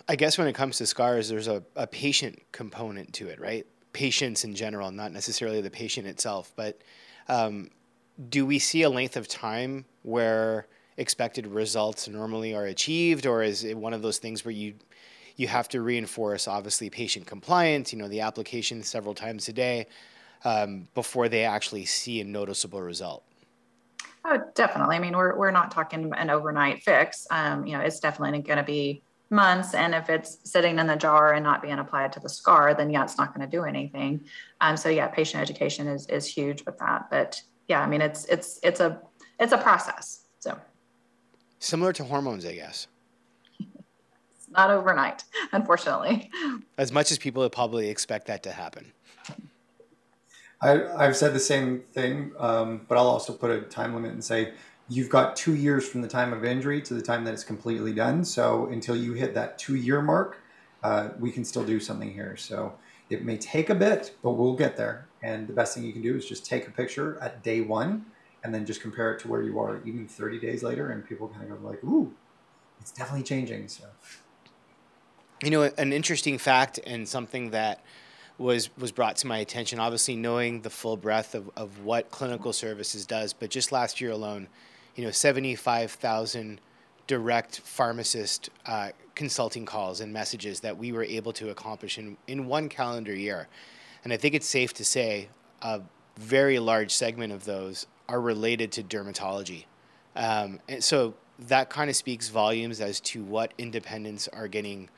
i 0.08 0.16
guess 0.16 0.38
when 0.38 0.46
it 0.48 0.54
comes 0.54 0.78
to 0.78 0.86
scars 0.86 1.28
there's 1.28 1.48
a, 1.48 1.64
a 1.76 1.88
patient 1.88 2.40
component 2.52 3.14
to 3.14 3.30
it 3.30 3.40
right? 3.40 3.66
Patients 3.94 4.44
in 4.44 4.54
general 4.54 4.92
not 4.92 5.12
necessarily 5.12 5.62
the 5.62 5.70
patient 5.70 6.06
itself 6.06 6.52
but 6.56 6.82
um, 7.30 7.70
do 8.30 8.46
we 8.46 8.60
see 8.60 8.84
a 8.84 8.90
length 8.90 9.18
of 9.18 9.28
time 9.28 9.86
where 10.04 10.68
expected 10.98 11.48
results 11.48 12.08
normally 12.08 12.54
are 12.54 12.66
achieved, 12.66 13.26
or 13.26 13.44
is 13.44 13.64
it 13.64 13.78
one 13.78 13.94
of 13.94 14.02
those 14.02 14.18
things 14.18 14.46
where 14.46 14.52
you 14.52 14.76
you 15.38 15.48
have 15.48 15.68
to 15.70 15.82
reinforce 15.82 16.48
obviously 16.48 16.90
patient 16.90 17.26
compliance, 17.26 17.94
you 17.94 17.98
know, 17.98 18.08
the 18.08 18.20
application 18.20 18.84
several 18.84 19.16
times 19.16 19.48
a 19.48 19.54
day 19.54 19.88
um, 20.44 20.88
before 20.94 21.30
they 21.30 21.44
actually 21.44 21.86
see 21.86 22.20
a 22.20 22.24
noticeable 22.24 22.82
result? 22.82 23.24
Oh, 24.24 24.40
definitely. 24.54 24.98
I 24.98 25.00
mean, 25.00 25.18
we're 25.18 25.36
we're 25.36 25.52
not 25.52 25.72
talking 25.72 26.12
an 26.16 26.30
overnight 26.30 26.84
fix. 26.84 27.26
Um, 27.32 27.66
you 27.66 27.78
know, 27.78 27.84
it's 27.84 28.00
definitely 28.00 28.40
going 28.42 28.58
to 28.58 28.64
be 28.64 29.02
months. 29.32 29.74
And 29.74 29.96
if 29.96 30.10
it's 30.10 30.38
sitting 30.44 30.78
in 30.78 30.88
the 30.88 30.96
jar 30.96 31.34
and 31.34 31.44
not 31.44 31.62
being 31.62 31.80
applied 31.80 32.12
to 32.14 32.20
the 32.20 32.30
scar, 32.30 32.74
then 32.74 32.90
yeah, 32.90 33.04
it's 33.04 33.18
not 33.18 33.34
going 33.34 33.50
to 33.50 33.58
do 33.58 33.64
anything. 33.64 34.26
Um, 34.60 34.78
so 34.78 34.90
yeah, 34.90 35.08
patient 35.08 35.42
education 35.42 35.88
is 35.88 36.06
is 36.08 36.28
huge 36.28 36.66
with 36.66 36.78
that. 36.80 37.10
But 37.10 37.42
yeah, 37.68 37.82
I 37.82 37.88
mean, 37.88 38.02
it's 38.02 38.26
it's 38.26 38.60
it's 38.62 38.80
a 38.80 39.02
it's 39.40 39.54
a 39.54 39.58
process. 39.58 40.26
So 40.40 40.58
similar 41.60 41.94
to 41.94 42.04
hormones, 42.04 42.46
I 42.46 42.56
guess. 42.56 42.88
it's 43.60 44.50
not 44.50 44.70
overnight, 44.70 45.24
unfortunately. 45.52 46.30
As 46.78 46.92
much 46.92 47.12
as 47.12 47.18
people 47.18 47.42
would 47.44 47.52
probably 47.52 47.90
expect 47.90 48.28
that 48.28 48.44
to 48.44 48.52
happen. 48.52 48.92
I, 50.62 50.86
I've 50.96 51.18
said 51.18 51.34
the 51.34 51.40
same 51.40 51.82
thing, 51.92 52.34
um, 52.38 52.82
but 52.88 52.98
I'll 52.98 53.08
also 53.08 53.34
put 53.34 53.50
a 53.50 53.62
time 53.62 53.96
limit 53.96 54.12
and 54.12 54.24
say 54.24 54.54
you've 54.92 55.08
got 55.08 55.38
two 55.38 55.56
years 55.56 55.88
from 55.88 56.02
the 56.02 56.08
time 56.08 56.34
of 56.34 56.44
injury 56.44 56.82
to 56.82 56.94
the 56.94 57.02
time 57.02 57.24
that 57.24 57.34
it's 57.34 57.46
completely 57.46 57.94
done. 57.94 58.26
So 58.26 58.66
until 58.68 58.94
you 58.94 59.14
hit 59.14 59.34
that 59.36 59.58
two 59.58 59.76
year 59.76 60.02
mark, 60.02 60.40
uh, 60.84 61.10
we 61.18 61.32
can 61.32 61.46
still 61.46 61.64
do 61.64 61.80
something 61.80 62.12
here. 62.12 62.36
So 62.36 62.74
it 63.10 63.24
may 63.24 63.38
take 63.38 63.70
a 63.70 63.76
bit, 63.76 64.14
but 64.22 64.32
we'll 64.32 64.58
get 64.58 64.76
there. 64.76 65.08
And 65.24 65.48
the 65.48 65.54
best 65.54 65.74
thing 65.74 65.86
you 65.86 65.94
can 65.94 66.02
do 66.02 66.18
is 66.18 66.28
just 66.28 66.46
take 66.46 66.68
a 66.68 66.72
picture 66.72 67.18
at 67.22 67.42
day 67.42 67.62
one 67.62 68.06
and 68.44 68.54
then 68.54 68.66
just 68.66 68.82
compare 68.82 69.14
it 69.14 69.22
to 69.22 69.30
where 69.30 69.42
you 69.42 69.58
are 69.60 69.82
even 69.86 70.10
30 70.10 70.40
days 70.40 70.62
later. 70.62 70.92
And 70.92 71.08
people 71.08 71.30
kind 71.30 71.50
of 71.50 71.62
go 71.62 71.70
like, 71.70 71.82
ooh, 71.86 72.14
it's 72.82 72.92
definitely 72.92 73.24
changing. 73.24 73.70
So, 73.70 73.86
you 75.42 75.52
know, 75.52 75.72
an 75.78 75.94
interesting 75.94 76.38
fact 76.38 76.82
and 76.86 77.08
something 77.08 77.52
that 77.52 77.82
was 78.38 78.76
was 78.78 78.92
brought 78.92 79.16
to 79.18 79.28
my 79.28 79.38
attention. 79.38 79.80
Obviously, 79.80 80.18
knowing 80.18 80.64
the 80.64 80.70
full 80.70 80.98
breadth 80.98 81.34
of, 81.34 81.50
of 81.56 81.86
what 81.86 82.12
clinical 82.12 82.52
services 82.52 83.06
does, 83.06 83.32
but 83.32 83.50
just 83.50 83.72
last 83.72 84.02
year 84.02 84.12
alone, 84.12 84.48
you 84.96 85.04
know, 85.04 85.12
seventy 85.12 85.56
five 85.56 85.92
thousand 85.92 86.62
direct 87.08 87.60
pharmacist 87.60 88.50
uh, 88.66 88.90
consulting 89.16 89.66
calls 89.66 90.00
and 90.02 90.14
messages 90.14 90.62
that 90.62 90.78
we 90.78 90.92
were 90.92 91.04
able 91.04 91.34
to 91.34 91.50
accomplish 91.50 91.98
in, 91.98 92.16
in 92.28 92.46
one 92.46 92.70
calendar 92.70 93.14
year. 93.14 93.48
And 94.04 94.14
I 94.14 94.18
think 94.18 94.34
it's 94.34 94.48
safe 94.48 94.74
to 94.76 94.86
say 94.86 95.28
a 95.62 95.82
very 96.18 96.60
large 96.60 96.92
segment 96.92 97.34
of 97.34 97.46
those 97.46 97.88
are 98.08 98.22
related 98.22 98.72
to 98.74 98.84
dermatology. 98.84 99.66
Um, 100.16 100.60
and 100.70 100.84
so 100.84 101.16
that 101.48 101.70
kind 101.70 101.90
of 101.90 101.96
speaks 101.96 102.30
volumes 102.30 102.82
as 102.82 103.00
to 103.02 103.24
what 103.24 103.54
independents 103.58 104.28
are 104.30 104.48
getting 104.48 104.90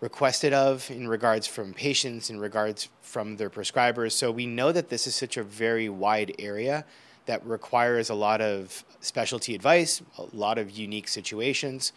requested 0.00 0.52
of 0.52 0.90
in 0.90 1.08
regards 1.08 1.46
from 1.46 1.74
patients, 1.74 2.30
in 2.30 2.38
regards 2.38 2.88
from 3.02 3.36
their 3.36 3.50
prescribers. 3.50 4.12
So 4.12 4.30
we 4.30 4.46
know 4.46 4.72
that 4.72 4.88
this 4.88 5.06
is 5.06 5.14
such 5.14 5.36
a 5.36 5.42
very 5.42 5.88
wide 5.88 6.34
area 6.38 6.84
that 7.26 7.44
requires 7.46 8.10
a 8.10 8.14
lot 8.14 8.40
of 8.40 8.84
specialty 9.00 9.54
advice, 9.54 10.02
a 10.18 10.24
lot 10.32 10.58
of 10.58 10.70
unique 10.70 11.08
situations, 11.08 11.92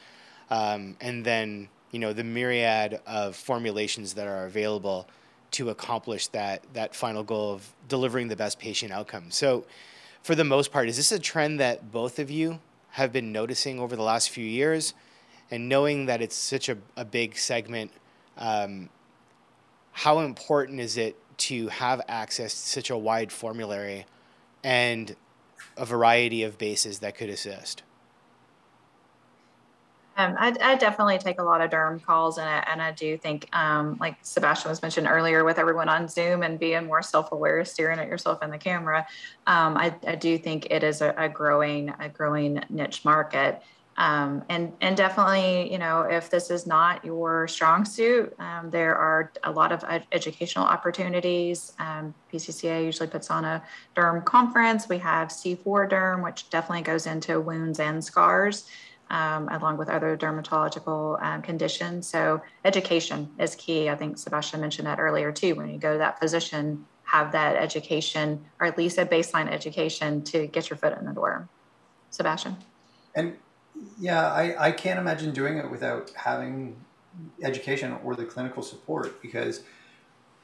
um, 0.49 0.95
and 1.01 1.25
then 1.25 1.69
you 1.91 1.99
know 1.99 2.13
the 2.13 2.23
myriad 2.23 2.99
of 3.05 3.35
formulations 3.35 4.13
that 4.13 4.27
are 4.27 4.45
available 4.45 5.07
to 5.51 5.69
accomplish 5.69 6.27
that 6.27 6.63
that 6.73 6.95
final 6.95 7.23
goal 7.23 7.53
of 7.53 7.73
delivering 7.87 8.27
the 8.27 8.35
best 8.35 8.59
patient 8.59 8.91
outcome. 8.91 9.29
So, 9.29 9.65
for 10.21 10.35
the 10.35 10.43
most 10.43 10.71
part, 10.71 10.87
is 10.87 10.97
this 10.97 11.11
a 11.11 11.19
trend 11.19 11.59
that 11.59 11.91
both 11.91 12.19
of 12.19 12.29
you 12.29 12.59
have 12.91 13.11
been 13.11 13.31
noticing 13.31 13.79
over 13.79 13.95
the 13.95 14.03
last 14.03 14.29
few 14.29 14.45
years? 14.45 14.93
And 15.51 15.69
knowing 15.69 16.07
that 16.07 16.21
it's 16.21 16.35
such 16.35 16.69
a, 16.69 16.77
a 16.95 17.05
big 17.05 17.37
segment, 17.37 17.91
um, 18.37 18.89
how 19.91 20.19
important 20.19 20.79
is 20.79 20.97
it 20.97 21.15
to 21.37 21.67
have 21.67 22.01
access 22.07 22.53
to 22.53 22.69
such 22.69 22.89
a 22.89 22.97
wide 22.97 23.31
formulary 23.31 24.05
and 24.63 25.15
a 25.77 25.85
variety 25.85 26.43
of 26.43 26.57
bases 26.57 26.99
that 26.99 27.15
could 27.15 27.29
assist? 27.29 27.83
Um, 30.15 30.35
I, 30.37 30.55
I, 30.61 30.75
definitely 30.75 31.17
take 31.17 31.39
a 31.39 31.43
lot 31.43 31.59
of 31.59 31.71
derm 31.71 32.03
calls, 32.03 32.37
and 32.37 32.47
I, 32.47 32.63
and 32.71 32.83
I 32.83 32.91
do 32.91 33.17
think, 33.17 33.49
um, 33.55 33.97
like 33.99 34.15
Sebastian 34.21 34.69
was 34.69 34.79
mentioned 34.83 35.07
earlier, 35.07 35.43
with 35.43 35.57
everyone 35.57 35.89
on 35.89 36.07
Zoom 36.07 36.43
and 36.43 36.59
being 36.59 36.85
more 36.85 37.01
self-aware, 37.01 37.65
staring 37.65 37.97
at 37.97 38.07
yourself 38.07 38.43
in 38.43 38.51
the 38.51 38.59
camera, 38.59 39.07
um, 39.47 39.75
I, 39.75 39.95
I, 40.05 40.13
do 40.13 40.37
think 40.37 40.67
it 40.69 40.83
is 40.83 41.01
a, 41.01 41.15
a, 41.17 41.27
growing 41.27 41.91
a 41.99 42.09
growing 42.09 42.63
niche 42.69 43.03
market. 43.03 43.63
Um, 43.95 44.43
and 44.49 44.73
and 44.81 44.97
definitely, 44.97 45.71
you 45.71 45.77
know, 45.77 46.01
if 46.01 46.29
this 46.29 46.49
is 46.49 46.65
not 46.65 47.05
your 47.05 47.47
strong 47.47 47.85
suit, 47.85 48.33
um, 48.39 48.71
there 48.71 48.95
are 48.95 49.31
a 49.43 49.51
lot 49.51 49.71
of 49.71 49.83
ed- 49.87 50.07
educational 50.11 50.65
opportunities. 50.65 51.73
Um, 51.77 52.13
PCCA 52.31 52.83
usually 52.83 53.07
puts 53.07 53.29
on 53.29 53.45
a 53.45 53.63
derm 53.95 54.25
conference. 54.25 54.89
We 54.89 54.97
have 54.97 55.27
C4 55.27 55.89
derm, 55.89 56.23
which 56.23 56.49
definitely 56.49 56.81
goes 56.83 57.05
into 57.05 57.39
wounds 57.39 57.79
and 57.79 58.03
scars 58.03 58.67
um, 59.09 59.47
along 59.49 59.77
with 59.77 59.89
other 59.89 60.17
dermatological 60.17 61.21
um, 61.21 61.41
conditions. 61.41 62.07
So 62.07 62.41
education 62.65 63.29
is 63.39 63.55
key. 63.55 63.89
I 63.89 63.95
think 63.95 64.17
Sebastian 64.17 64.59
mentioned 64.59 64.87
that 64.87 64.99
earlier 64.99 65.31
too. 65.31 65.55
When 65.55 65.69
you 65.69 65.77
go 65.77 65.93
to 65.93 65.99
that 65.99 66.19
physician, 66.19 66.85
have 67.03 67.31
that 67.33 67.55
education 67.55 68.43
or 68.59 68.65
at 68.65 68.77
least 68.77 68.97
a 68.97 69.05
baseline 69.05 69.51
education 69.51 70.23
to 70.23 70.47
get 70.47 70.69
your 70.69 70.77
foot 70.77 70.97
in 70.97 71.05
the 71.05 71.13
door. 71.13 71.47
Sebastian. 72.09 72.57
And 73.15 73.37
yeah, 73.99 74.31
I, 74.31 74.67
I 74.67 74.71
can't 74.71 74.99
imagine 74.99 75.31
doing 75.31 75.57
it 75.57 75.69
without 75.69 76.11
having 76.15 76.75
education 77.41 77.97
or 78.03 78.15
the 78.15 78.25
clinical 78.25 78.63
support 78.63 79.21
because 79.21 79.63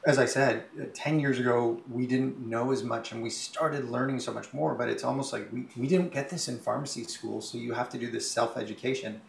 as 0.05 0.17
I 0.17 0.25
said, 0.25 0.63
uh, 0.79 0.85
10 0.93 1.19
years 1.19 1.39
ago, 1.39 1.81
we 1.91 2.07
didn't 2.07 2.39
know 2.39 2.71
as 2.71 2.83
much 2.83 3.11
and 3.11 3.21
we 3.21 3.29
started 3.29 3.89
learning 3.89 4.19
so 4.19 4.33
much 4.33 4.53
more, 4.53 4.73
but 4.73 4.87
it's 4.87 5.03
almost 5.03 5.33
like 5.33 5.51
we, 5.51 5.65
we 5.75 5.87
didn't 5.87 6.13
get 6.13 6.29
this 6.29 6.47
in 6.47 6.57
pharmacy 6.57 7.03
school. 7.03 7.41
So 7.41 7.57
you 7.57 7.73
have 7.73 7.89
to 7.89 7.97
do 7.97 8.09
this 8.09 8.29
self 8.29 8.55
education, 8.57 9.21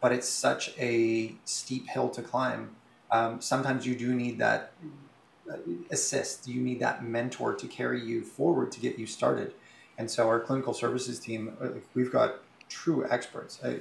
but 0.00 0.12
it's 0.12 0.28
such 0.28 0.74
a 0.78 1.34
steep 1.44 1.88
hill 1.88 2.10
to 2.10 2.22
climb. 2.22 2.76
Um, 3.10 3.40
sometimes 3.40 3.86
you 3.86 3.94
do 3.94 4.14
need 4.14 4.38
that 4.38 4.72
uh, 5.50 5.56
assist, 5.90 6.46
you 6.46 6.60
need 6.60 6.80
that 6.80 7.02
mentor 7.02 7.54
to 7.54 7.66
carry 7.66 8.04
you 8.04 8.22
forward 8.22 8.70
to 8.72 8.80
get 8.80 8.98
you 8.98 9.06
started. 9.06 9.54
And 9.96 10.10
so 10.10 10.28
our 10.28 10.38
clinical 10.38 10.74
services 10.74 11.18
team, 11.18 11.56
uh, 11.60 11.68
we've 11.94 12.12
got 12.12 12.36
true 12.70 13.06
experts 13.10 13.62
uh, 13.62 13.74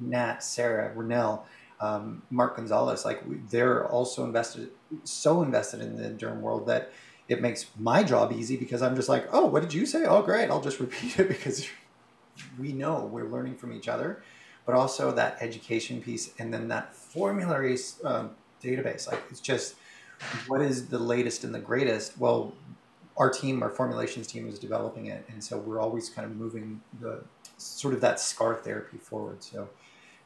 Nat, 0.00 0.42
Sarah, 0.42 0.92
Renell, 0.94 1.42
um, 1.80 2.22
Mark 2.30 2.56
Gonzalez, 2.56 3.04
like 3.04 3.22
they're 3.50 3.86
also 3.86 4.24
invested, 4.24 4.70
so 5.04 5.42
invested 5.42 5.80
in 5.80 5.96
the 5.96 6.10
derm 6.10 6.40
world 6.40 6.66
that 6.66 6.92
it 7.28 7.40
makes 7.40 7.66
my 7.78 8.02
job 8.02 8.32
easy 8.32 8.56
because 8.56 8.82
I'm 8.82 8.96
just 8.96 9.08
like, 9.08 9.26
oh, 9.32 9.46
what 9.46 9.62
did 9.62 9.72
you 9.72 9.86
say? 9.86 10.04
Oh, 10.04 10.22
great, 10.22 10.50
I'll 10.50 10.60
just 10.60 10.80
repeat 10.80 11.18
it 11.18 11.28
because 11.28 11.66
we 12.58 12.72
know 12.72 13.08
we're 13.10 13.28
learning 13.28 13.56
from 13.56 13.72
each 13.72 13.88
other, 13.88 14.22
but 14.66 14.74
also 14.74 15.12
that 15.12 15.38
education 15.40 16.00
piece 16.00 16.32
and 16.38 16.52
then 16.52 16.68
that 16.68 16.94
formulary 16.94 17.78
um, 18.04 18.30
database. 18.62 19.10
Like 19.10 19.22
it's 19.30 19.40
just 19.40 19.76
what 20.46 20.60
is 20.60 20.88
the 20.88 20.98
latest 20.98 21.44
and 21.44 21.54
the 21.54 21.60
greatest? 21.60 22.18
Well, 22.18 22.54
our 23.16 23.30
team, 23.30 23.62
our 23.62 23.70
formulations 23.70 24.26
team, 24.26 24.48
is 24.48 24.58
developing 24.58 25.06
it, 25.06 25.24
and 25.28 25.42
so 25.42 25.58
we're 25.58 25.80
always 25.80 26.08
kind 26.08 26.26
of 26.26 26.36
moving 26.36 26.80
the 27.00 27.22
sort 27.56 27.94
of 27.94 28.00
that 28.00 28.20
scar 28.20 28.54
therapy 28.54 28.98
forward. 28.98 29.42
So 29.42 29.68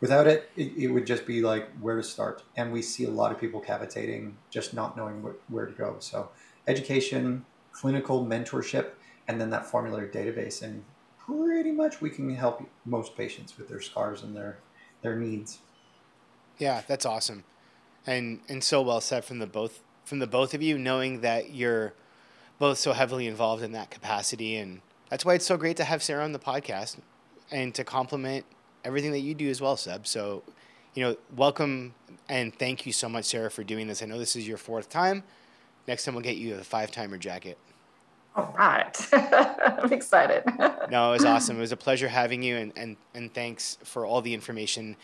without 0.00 0.26
it, 0.26 0.50
it, 0.56 0.72
it, 0.76 0.88
would 0.88 1.06
just 1.06 1.26
be 1.26 1.42
like 1.42 1.68
where 1.80 1.96
to 1.96 2.02
start. 2.02 2.42
And 2.56 2.72
we 2.72 2.82
see 2.82 3.04
a 3.04 3.10
lot 3.10 3.32
of 3.32 3.40
people 3.40 3.60
cavitating, 3.60 4.36
just 4.50 4.74
not 4.74 4.96
knowing 4.96 5.22
wh- 5.22 5.52
where 5.52 5.66
to 5.66 5.72
go. 5.72 5.96
So, 5.98 6.30
education, 6.66 7.44
clinical 7.72 8.24
mentorship, 8.24 8.90
and 9.26 9.40
then 9.40 9.50
that 9.50 9.66
formulary 9.66 10.08
database. 10.08 10.62
And 10.62 10.84
pretty 11.18 11.72
much 11.72 12.00
we 12.00 12.10
can 12.10 12.34
help 12.34 12.62
most 12.84 13.16
patients 13.16 13.56
with 13.58 13.68
their 13.68 13.80
scars 13.80 14.22
and 14.22 14.36
their, 14.36 14.58
their 15.02 15.16
needs. 15.16 15.58
Yeah, 16.58 16.82
that's 16.86 17.06
awesome. 17.06 17.44
And, 18.06 18.40
and 18.48 18.64
so 18.64 18.82
well 18.82 19.00
said 19.00 19.24
from 19.24 19.38
the 19.38 19.46
both 19.46 19.80
from 20.04 20.20
the 20.20 20.26
both 20.26 20.54
of 20.54 20.62
you, 20.62 20.78
knowing 20.78 21.20
that 21.20 21.50
you're 21.50 21.92
both 22.58 22.78
so 22.78 22.94
heavily 22.94 23.26
involved 23.26 23.62
in 23.62 23.72
that 23.72 23.90
capacity. 23.90 24.56
And 24.56 24.80
that's 25.10 25.22
why 25.22 25.34
it's 25.34 25.44
so 25.44 25.58
great 25.58 25.76
to 25.76 25.84
have 25.84 26.02
Sara 26.02 26.24
on 26.24 26.32
the 26.32 26.38
podcast 26.38 26.96
and 27.50 27.74
to 27.74 27.84
complement 27.84 28.44
everything 28.84 29.12
that 29.12 29.20
you 29.20 29.34
do 29.34 29.48
as 29.48 29.60
well, 29.60 29.76
Seb. 29.76 30.06
So, 30.06 30.42
you 30.94 31.02
know, 31.02 31.16
welcome 31.36 31.94
and 32.28 32.56
thank 32.58 32.86
you 32.86 32.92
so 32.92 33.08
much, 33.08 33.26
Sara, 33.26 33.50
for 33.50 33.64
doing 33.64 33.86
this. 33.86 34.02
I 34.02 34.06
know 34.06 34.18
this 34.18 34.36
is 34.36 34.46
your 34.46 34.58
fourth 34.58 34.88
time. 34.88 35.22
Next 35.86 36.04
time 36.04 36.14
we'll 36.14 36.24
get 36.24 36.36
you 36.36 36.54
a 36.54 36.64
five 36.64 36.90
timer 36.90 37.16
jacket. 37.16 37.58
All 38.36 38.54
right. 38.56 39.08
I'm 39.12 39.92
excited. 39.92 40.44
no, 40.90 41.10
it 41.10 41.14
was 41.14 41.24
awesome. 41.24 41.56
It 41.56 41.60
was 41.60 41.72
a 41.72 41.76
pleasure 41.76 42.08
having 42.08 42.42
you 42.42 42.56
and, 42.56 42.72
and, 42.76 42.96
and 43.14 43.32
thanks 43.34 43.78
for 43.82 44.06
all 44.06 44.20
the 44.20 44.32
information 44.32 44.96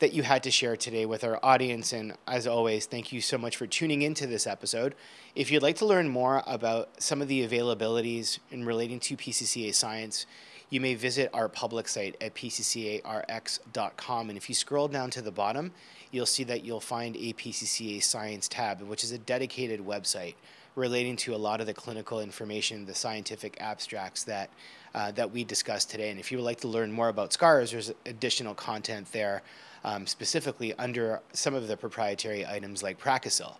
that 0.00 0.12
you 0.12 0.22
had 0.22 0.42
to 0.42 0.50
share 0.50 0.76
today 0.76 1.06
with 1.06 1.24
our 1.24 1.38
audience. 1.42 1.92
And 1.92 2.14
as 2.26 2.46
always, 2.46 2.86
thank 2.86 3.12
you 3.12 3.20
so 3.20 3.38
much 3.38 3.56
for 3.56 3.66
tuning 3.66 4.02
into 4.02 4.26
this 4.26 4.46
episode. 4.46 4.94
If 5.34 5.50
you'd 5.50 5.62
like 5.62 5.76
to 5.76 5.86
learn 5.86 6.08
more 6.08 6.42
about 6.46 7.00
some 7.00 7.22
of 7.22 7.28
the 7.28 7.46
availabilities 7.46 8.40
in 8.50 8.66
relating 8.66 9.00
to 9.00 9.16
PCCA 9.16 9.74
science, 9.74 10.26
you 10.72 10.80
may 10.80 10.94
visit 10.94 11.28
our 11.34 11.50
public 11.50 11.86
site 11.86 12.16
at 12.22 12.34
pccarx.com. 12.34 14.28
And 14.30 14.38
if 14.38 14.48
you 14.48 14.54
scroll 14.54 14.88
down 14.88 15.10
to 15.10 15.20
the 15.20 15.30
bottom, 15.30 15.70
you'll 16.10 16.24
see 16.24 16.44
that 16.44 16.64
you'll 16.64 16.80
find 16.80 17.14
a 17.16 17.34
PCCA 17.34 18.02
Science 18.02 18.48
tab, 18.48 18.80
which 18.80 19.04
is 19.04 19.12
a 19.12 19.18
dedicated 19.18 19.80
website 19.80 20.34
relating 20.74 21.14
to 21.16 21.34
a 21.34 21.36
lot 21.36 21.60
of 21.60 21.66
the 21.66 21.74
clinical 21.74 22.20
information, 22.20 22.86
the 22.86 22.94
scientific 22.94 23.58
abstracts 23.60 24.24
that 24.24 24.48
uh, 24.94 25.12
that 25.12 25.30
we 25.30 25.44
discussed 25.44 25.90
today. 25.90 26.08
And 26.08 26.18
if 26.18 26.32
you 26.32 26.38
would 26.38 26.44
like 26.44 26.60
to 26.60 26.68
learn 26.68 26.90
more 26.90 27.10
about 27.10 27.34
scars, 27.34 27.70
there's 27.70 27.92
additional 28.06 28.54
content 28.54 29.12
there, 29.12 29.42
um, 29.84 30.06
specifically 30.06 30.72
under 30.78 31.20
some 31.34 31.54
of 31.54 31.68
the 31.68 31.76
proprietary 31.76 32.46
items 32.46 32.82
like 32.82 32.98
Pracasil. 32.98 33.56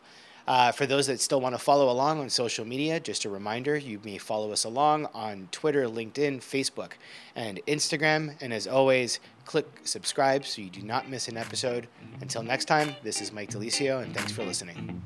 Uh, 0.47 0.73
for 0.73 0.87
those 0.87 1.07
that 1.07 1.21
still 1.21 1.41
want 1.41 1.55
to 1.55 1.59
follow 1.59 1.91
along 1.91 2.21
on 2.21 2.29
social 2.31 2.65
media, 2.65 2.99
just 2.99 3.25
a 3.25 3.31
reminder 3.31 3.77
you 3.77 4.01
may 4.05 4.19
follow 4.19 4.53
us 4.53 4.65
along 4.65 5.07
on 5.15 5.49
Twitter, 5.53 5.85
LinkedIn, 5.85 6.39
Facebook, 6.39 6.93
and 7.37 7.61
Instagram. 7.67 8.35
And 8.41 8.53
as 8.53 8.67
always, 8.67 9.21
click 9.45 9.67
subscribe 9.85 10.45
so 10.45 10.63
you 10.63 10.71
do 10.71 10.83
not 10.83 11.09
miss 11.09 11.29
an 11.29 11.37
episode. 11.37 11.89
Until 12.21 12.43
next 12.43 12.67
time, 12.67 12.95
this 13.03 13.21
is 13.21 13.33
Mike 13.33 13.51
De 13.51 13.59
Lisio, 13.59 14.03
and 14.03 14.15
thanks 14.15 14.33
for 14.33 14.45
listening. 14.45 15.03